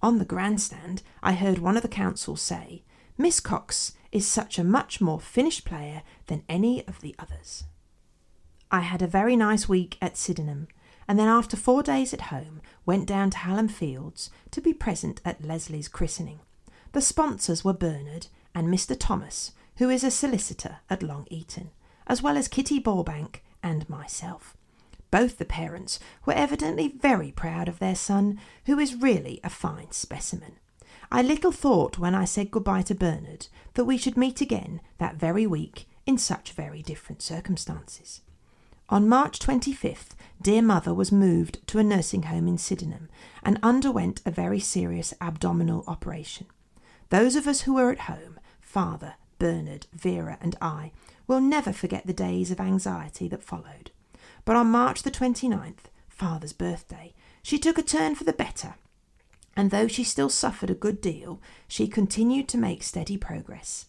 [0.02, 2.82] On the grandstand, I heard one of the council say,
[3.16, 7.64] Miss Cox is such a much more finished player than any of the others.
[8.70, 10.68] I had a very nice week at Sydenham,
[11.08, 15.20] and then after four days at home went down to Hallam Fields to be present
[15.24, 16.40] at Leslie's christening.
[16.92, 18.96] The sponsors were Bernard and Mr.
[18.98, 21.70] Thomas, who is a solicitor at Long Eaton,
[22.06, 24.56] as well as Kitty Borbank and myself.
[25.10, 29.90] Both the parents were evidently very proud of their son, who is really a fine
[29.92, 30.56] specimen.
[31.10, 35.16] I little thought when I said goodbye to Bernard that we should meet again that
[35.16, 38.20] very week in such very different circumstances.
[38.90, 43.08] On March 25th, dear mother was moved to a nursing home in Sydenham
[43.42, 46.46] and underwent a very serious abdominal operation.
[47.10, 50.92] Those of us who were at home, father, Bernard, Vera, and I,
[51.28, 53.92] will never forget the days of anxiety that followed.
[54.44, 58.74] But on March the 29th, father's birthday, she took a turn for the better,
[59.56, 63.86] and though she still suffered a good deal, she continued to make steady progress.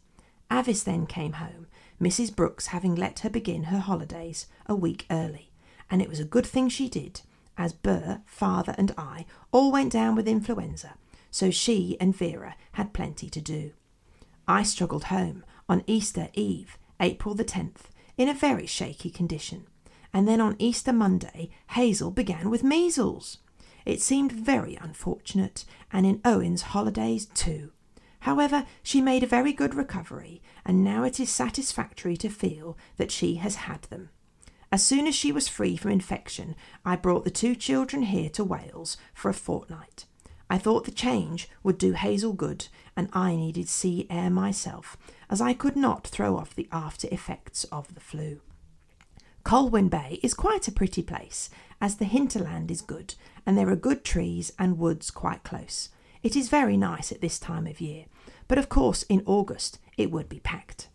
[0.52, 1.68] Avis then came home,
[2.02, 2.36] Mrs.
[2.36, 5.52] Brooks having let her begin her holidays a week early,
[5.90, 7.22] and it was a good thing she did,
[7.58, 10.96] as Burr, father, and I all went down with influenza,
[11.30, 13.74] so she and Vera had plenty to do.
[14.48, 19.66] I struggled home on Easter Eve, April the 10th, in a very shaky condition,
[20.14, 23.38] and then on Easter Monday, Hazel began with measles.
[23.86, 27.72] It seemed very unfortunate, and in Owen's holidays too.
[28.22, 33.12] However, she made a very good recovery, and now it is satisfactory to feel that
[33.12, 34.10] she has had them.
[34.72, 38.44] As soon as she was free from infection, I brought the two children here to
[38.44, 40.06] Wales for a fortnight.
[40.50, 44.98] I thought the change would do Hazel good, and I needed sea air myself,
[45.30, 48.42] as I could not throw off the after effects of the flu.
[49.44, 51.50] Colwyn Bay is quite a pretty place,
[51.82, 53.16] as the hinterland is good,
[53.46, 55.90] and there are good trees and woods quite close.
[56.22, 58.06] It is very nice at this time of year,
[58.48, 60.90] but of course in August it would be packed.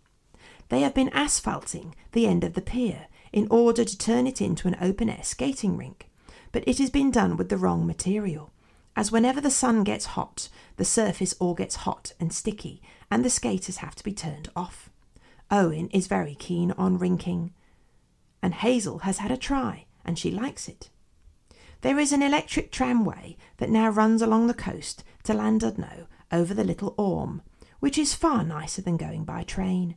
[0.68, 4.68] They have been asphalting the end of the pier in order to turn it into
[4.68, 6.08] an open air skating rink,
[6.52, 8.52] but it has been done with the wrong material,
[8.96, 12.80] as whenever the sun gets hot, the surface all gets hot and sticky,
[13.14, 14.90] and the skaters have to be turned off.
[15.48, 17.52] Owen is very keen on rinking,
[18.42, 20.90] and Hazel has had a try, and she likes it.
[21.82, 26.64] There is an electric tramway that now runs along the coast to Llandudno over the
[26.64, 27.42] Little Orme,
[27.78, 29.94] which is far nicer than going by train.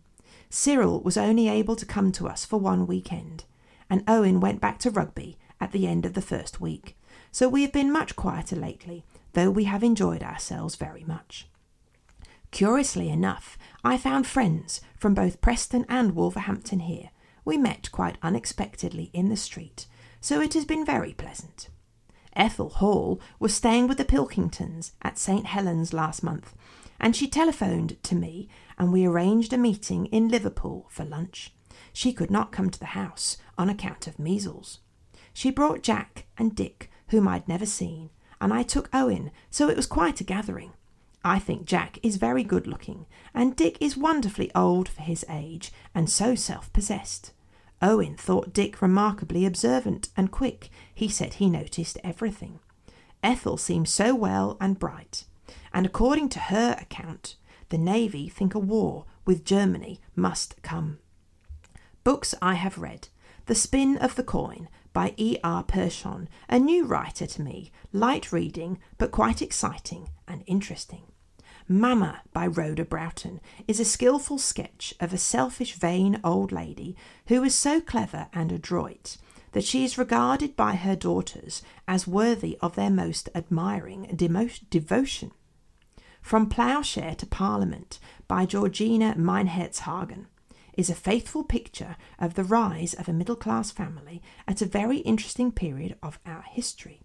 [0.52, 3.46] Cyril was only able to come to us for one weekend,
[3.90, 6.96] and Owen went back to rugby at the end of the first week,
[7.32, 9.04] so we have been much quieter lately,
[9.34, 11.48] though we have enjoyed ourselves very much.
[12.52, 17.10] Curiously enough, I found friends from both Preston and Wolverhampton here.
[17.46, 19.86] We met quite unexpectedly in the street,
[20.20, 21.70] so it has been very pleasant.
[22.36, 26.56] Ethel Hall was staying with the Pilkingtons at St Helens last month,
[27.00, 31.54] and she telephoned to me and we arranged a meeting in Liverpool for lunch.
[31.94, 34.80] she could not come to the house on account of measles.
[35.34, 39.76] She brought Jack and Dick, whom I'd never seen, and I took Owen, so it
[39.76, 40.74] was quite a gathering.
[41.24, 45.72] I think Jack is very good looking, and Dick is wonderfully old for his age
[45.94, 47.34] and so self possessed.
[47.82, 50.70] Owen thought Dick remarkably observant and quick.
[50.94, 52.60] He said he noticed everything.
[53.22, 55.26] Ethel seemed so well and bright,
[55.74, 57.36] and according to her account,
[57.70, 61.00] the Navy think a war with Germany must come.
[62.04, 63.10] Books I have read
[63.48, 65.38] The Spin of the Coin by E.
[65.44, 65.64] R.
[65.64, 71.04] Punshon, a new writer to me, light reading but quite exciting and interesting.
[71.68, 76.96] Mama by Rhoda Broughton is a skilful sketch of a selfish, vain old lady
[77.28, 79.18] who is so clever and adroit
[79.52, 85.30] that she is regarded by her daughters as worthy of their most admiring devotion.
[86.24, 90.26] From Ploughshare to Parliament by Georgina Meinertzhagen
[90.78, 95.00] is a faithful picture of the rise of a middle class family at a very
[95.00, 97.02] interesting period of our history.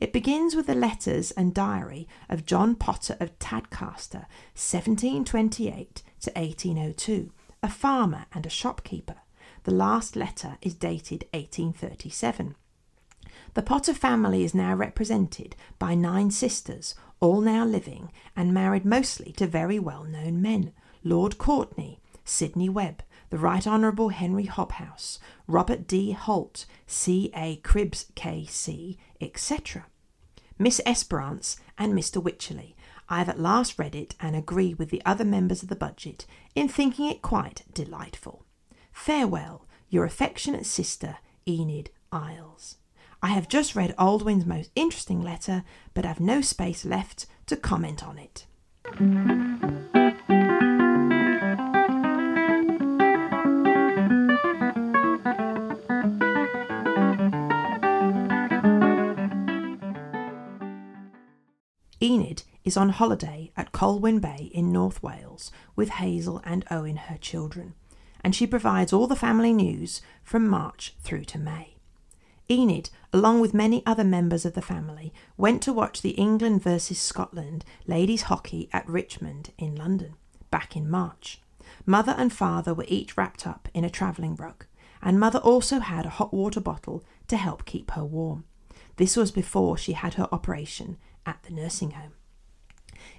[0.00, 7.30] It begins with the letters and diary of John Potter of Tadcaster, 1728 to 1802,
[7.62, 9.16] a farmer and a shopkeeper.
[9.64, 12.54] The last letter is dated 1837.
[13.52, 19.32] The Potter family is now represented by nine sisters, all now living and married mostly
[19.32, 20.72] to very well known men
[21.04, 26.12] Lord Courtney, Sidney Webb, the Right Honourable Henry Hobhouse, Robert D.
[26.12, 27.30] Holt, C.
[27.34, 27.56] A.
[27.56, 29.86] Cripps, K.C., etc.
[30.58, 32.22] Miss Esperance and Mr.
[32.22, 32.74] Wycherley.
[33.08, 36.26] I have at last read it and agree with the other members of the budget
[36.54, 38.44] in thinking it quite delightful.
[38.92, 41.16] Farewell, your affectionate sister,
[41.48, 42.76] Enid Isles.
[43.22, 45.64] I have just read Aldwin's most interesting letter,
[45.94, 48.46] but have no space left to comment on it.
[62.70, 67.74] Is on holiday at Colwyn Bay in North Wales with Hazel and Owen, her children,
[68.22, 71.74] and she provides all the family news from March through to May.
[72.48, 77.00] Enid, along with many other members of the family, went to watch the England versus
[77.00, 80.14] Scotland ladies' hockey at Richmond in London
[80.52, 81.40] back in March.
[81.84, 84.64] Mother and father were each wrapped up in a travelling rug,
[85.02, 88.44] and mother also had a hot water bottle to help keep her warm.
[88.94, 92.12] This was before she had her operation at the nursing home.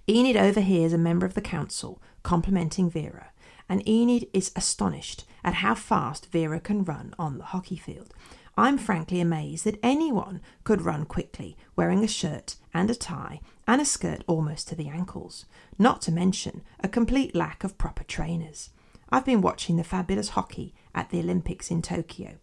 [0.10, 3.32] Enid overhears a member of the council complimenting Vera,
[3.68, 8.14] and Enid is astonished at how fast Vera can run on the hockey field.
[8.58, 13.82] I'm frankly amazed that anyone could run quickly wearing a shirt and a tie and
[13.82, 15.46] a skirt almost to the ankles,
[15.80, 18.70] not to mention a complete lack of proper trainers.
[19.10, 22.36] I've been watching the fabulous hockey at the Olympics in Tokyo.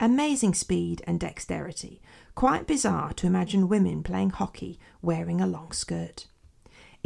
[0.00, 2.00] Amazing speed and dexterity,
[2.34, 6.26] Quite bizarre to imagine women playing hockey wearing a long skirt.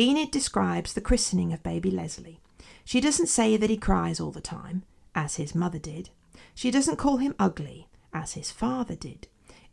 [0.00, 2.40] Enid describes the christening of baby Leslie.
[2.84, 4.84] She doesn't say that he cries all the time,
[5.14, 6.10] as his mother did.
[6.54, 9.26] She doesn't call him ugly, as his father did.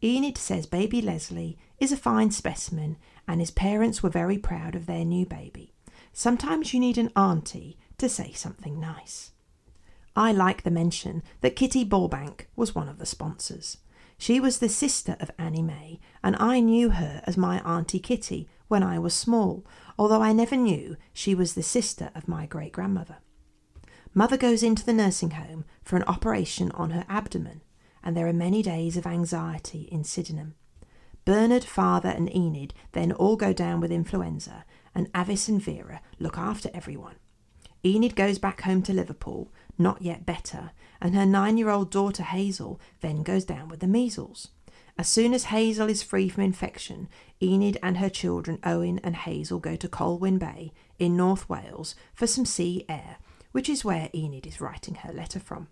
[0.03, 2.97] Enid says baby Leslie is a fine specimen
[3.27, 5.73] and his parents were very proud of their new baby.
[6.11, 9.31] Sometimes you need an auntie to say something nice.
[10.15, 13.77] I like the mention that Kitty Ballbank was one of the sponsors.
[14.17, 18.47] She was the sister of Annie May, and I knew her as my Auntie Kitty
[18.67, 19.65] when I was small,
[19.97, 23.17] although I never knew she was the sister of my great grandmother.
[24.13, 27.61] Mother goes into the nursing home for an operation on her abdomen,
[28.03, 30.55] and there are many days of anxiety in Sydenham.
[31.25, 34.63] Bernard, father, and Enid then all go down with influenza,
[34.93, 37.15] and Avis and Vera look after everyone.
[37.83, 42.23] Enid goes back home to Liverpool, not yet better, and her nine year old daughter
[42.23, 44.49] Hazel then goes down with the measles.
[44.97, 47.09] As soon as Hazel is free from infection,
[47.43, 52.27] Enid and her children Owen and Hazel go to Colwyn Bay in North Wales for
[52.27, 53.17] some sea air,
[53.51, 55.67] which is where Enid is writing her letter from.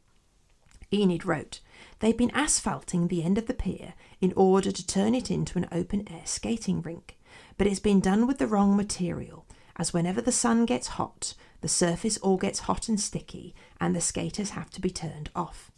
[0.91, 1.61] Enid wrote,
[1.99, 5.69] They've been asphalting the end of the pier in order to turn it into an
[5.71, 7.17] open air skating rink,
[7.57, 9.45] but it's been done with the wrong material,
[9.77, 14.01] as whenever the sun gets hot, the surface all gets hot and sticky, and the
[14.01, 15.71] skaters have to be turned off.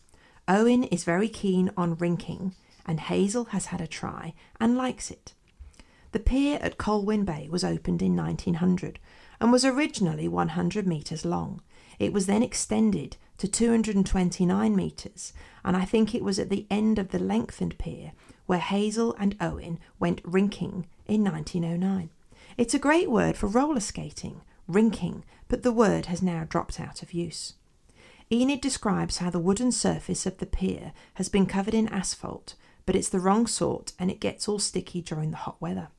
[0.47, 5.33] Owen is very keen on rinking, and Hazel has had a try and likes it.
[6.11, 8.99] The pier at Colwyn Bay was opened in 1900
[9.41, 11.61] and was originally 100 metres long.
[11.99, 15.33] It was then extended to 229 metres,
[15.63, 18.13] and I think it was at the end of the lengthened pier
[18.45, 22.09] where Hazel and Owen went rinking in 1909.
[22.57, 27.01] It's a great word for roller skating, rinking, but the word has now dropped out
[27.01, 27.53] of use.
[28.31, 32.55] Enid describes how the wooden surface of the pier has been covered in asphalt,
[32.85, 35.89] but it's the wrong sort and it gets all sticky during the hot weather.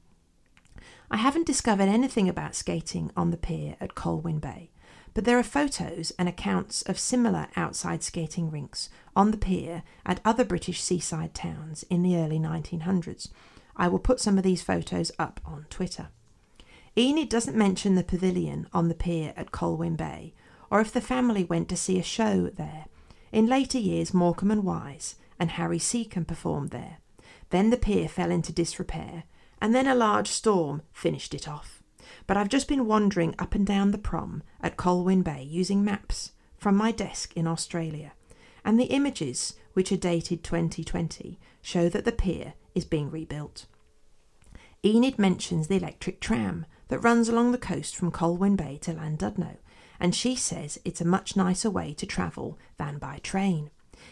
[1.10, 4.70] I haven't discovered anything about skating on the pier at Colwyn Bay,
[5.14, 10.20] but there are photos and accounts of similar outside skating rinks on the pier at
[10.24, 13.28] other British seaside towns in the early 1900s.
[13.76, 16.08] I will put some of these photos up on Twitter.
[16.98, 20.34] Enid doesn't mention the pavilion on the pier at Colwyn Bay,
[20.70, 22.86] or if the family went to see a show there.
[23.32, 26.98] In later years, Morecambe and Wise and Harry Secombe performed there.
[27.50, 29.24] Then the pier fell into disrepair,
[29.60, 31.82] and then a large storm finished it off.
[32.26, 36.32] But I've just been wandering up and down the prom at Colwyn Bay using maps
[36.56, 38.12] from my desk in Australia,
[38.64, 43.66] and the images, which are dated 2020, show that the pier is being rebuilt.
[44.84, 49.56] Enid mentions the electric tram that runs along the coast from Colwyn Bay to Llandudno,
[49.98, 53.70] and she says it's a much nicer way to travel than by train.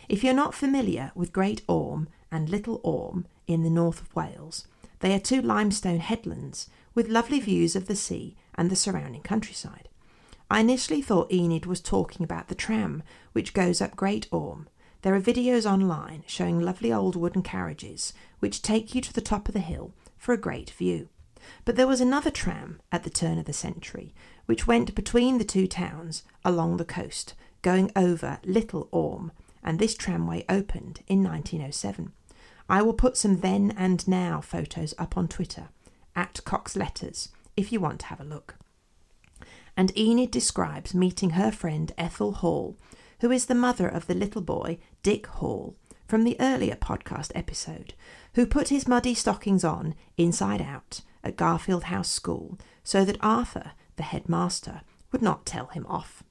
[0.08, 4.66] If you're not familiar with Great Orme and Little Orme in the north of Wales,
[5.00, 9.88] they are two limestone headlands with lovely views of the sea and the surrounding countryside.
[10.50, 13.02] I initially thought Enid was talking about the tram
[13.32, 14.68] which goes up Great Orme.
[15.02, 19.48] There are videos online showing lovely old wooden carriages which take you to the top
[19.48, 21.08] of the hill for a great view.
[21.64, 24.14] But there was another tram at the turn of the century
[24.46, 29.32] which went between the two towns along the coast, going over Little Orme,
[29.64, 32.12] and this tramway opened in 1907.
[32.68, 35.68] I will put some then and now photos up on Twitter
[36.16, 38.56] at Cox Letters if you want to have a look.
[39.76, 42.76] And Enid describes meeting her friend Ethel Hall,
[43.20, 47.94] who is the mother of the little boy Dick Hall from the earlier podcast episode,
[48.34, 53.72] who put his muddy stockings on inside out at Garfield House School so that Arthur,
[53.96, 56.23] the headmaster, would not tell him off.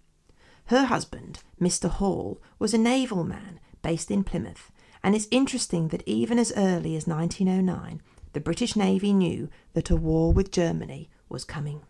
[0.68, 1.90] Her husband, Mr.
[1.90, 4.72] Hall, was a naval man based in Plymouth,
[5.04, 8.02] and it's interesting that even as early as 1909,
[8.32, 11.82] the British Navy knew that a war with Germany was coming.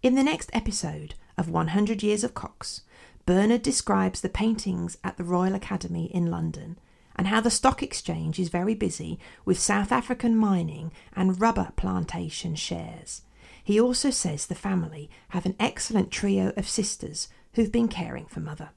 [0.00, 2.80] In the next episode of 100 Years of Cox,
[3.28, 6.78] Bernard describes the paintings at the Royal Academy in London
[7.14, 12.54] and how the stock exchange is very busy with South African mining and rubber plantation
[12.54, 13.20] shares.
[13.62, 18.40] He also says the family have an excellent trio of sisters who've been caring for
[18.40, 18.70] mother.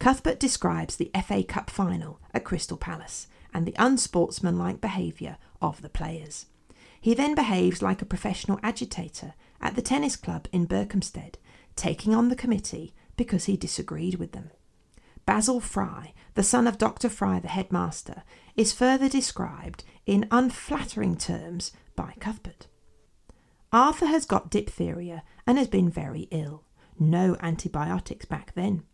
[0.00, 5.88] Cuthbert describes the FA Cup final at Crystal Palace and the unsportsmanlike behaviour of the
[5.88, 6.46] players.
[7.00, 11.36] He then behaves like a professional agitator at the tennis club in Berkhamsted,
[11.76, 14.50] taking on the committee because he disagreed with them.
[15.26, 17.10] Basil Fry, the son of Dr.
[17.10, 18.22] Fry, the headmaster,
[18.56, 22.66] is further described in unflattering terms by Cuthbert.
[23.70, 26.64] Arthur has got diphtheria and has been very ill.
[26.98, 28.84] No antibiotics back then.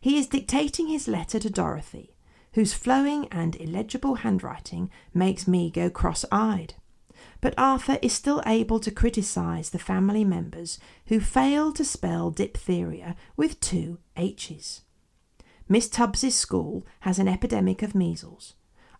[0.00, 2.16] He is dictating his letter to Dorothy,
[2.54, 6.74] whose flowing and illegible handwriting makes me go cross eyed
[7.40, 13.16] but Arthur is still able to criticise the family members who fail to spell diphtheria
[13.36, 14.82] with two H's.
[15.68, 18.54] Miss Tubbs's school has an epidemic of measles.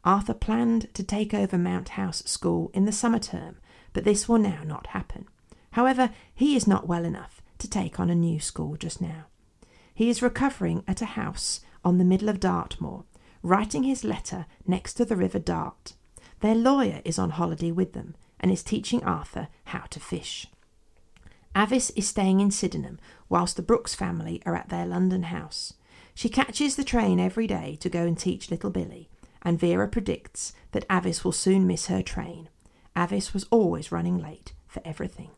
[0.05, 3.57] Arthur planned to take over Mount House School in the summer term,
[3.93, 5.27] but this will now not happen.
[5.73, 9.27] However, he is not well enough to take on a new school just now.
[9.95, 13.05] He is recovering at a house on the middle of Dartmoor,
[13.43, 15.95] writing his letter next to the River Dart.
[16.41, 20.47] Their lawyer is on holiday with them and is teaching Arthur how to fish.
[21.57, 25.73] Avis is staying in Sydenham whilst the Brooks family are at their London house.
[26.15, 29.09] She catches the train every day to go and teach little Billy,
[29.43, 32.49] and Vera predicts that Avis will soon miss her train.
[32.95, 35.31] Avis was always running late for everything.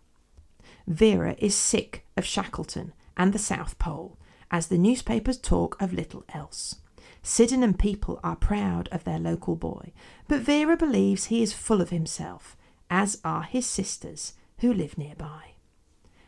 [0.87, 4.17] Vera is sick of Shackleton and the South Pole,
[4.51, 6.77] as the newspapers talk of little else.
[7.23, 9.93] Sydenham people are proud of their local boy,
[10.29, 12.57] but Vera believes he is full of himself
[12.91, 15.55] as are his sisters who live nearby.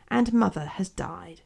[0.09, 1.41] And mother has died.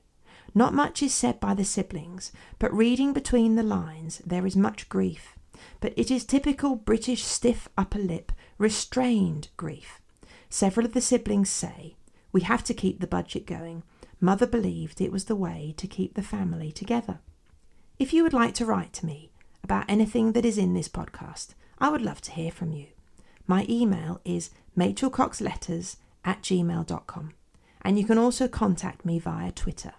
[0.53, 4.89] Not much is said by the siblings, but reading between the lines, there is much
[4.89, 5.37] grief.
[5.79, 10.01] But it is typical British stiff upper lip, restrained grief.
[10.49, 11.95] Several of the siblings say,
[12.31, 13.83] We have to keep the budget going.
[14.21, 17.19] Mother believed it was the way to keep the family together.
[17.99, 19.31] If you would like to write to me
[19.65, 22.85] about anything that is in this podcast, I would love to hear from you.
[23.47, 27.33] My email is machelcoxletters at gmail.com.
[27.81, 29.93] And you can also contact me via Twitter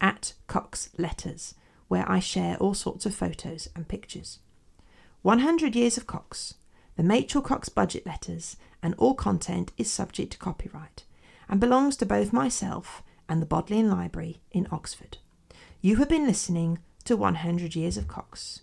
[0.00, 1.54] at coxletters
[1.88, 4.38] where I share all sorts of photos and pictures.
[5.20, 6.54] 100 Years of Cox,
[6.96, 11.04] the Machel Cox budget letters, and all content is subject to copyright
[11.46, 15.18] and belongs to both myself and the Bodleian Library in Oxford.
[15.82, 18.62] You have been listening to 100 Years of Cox.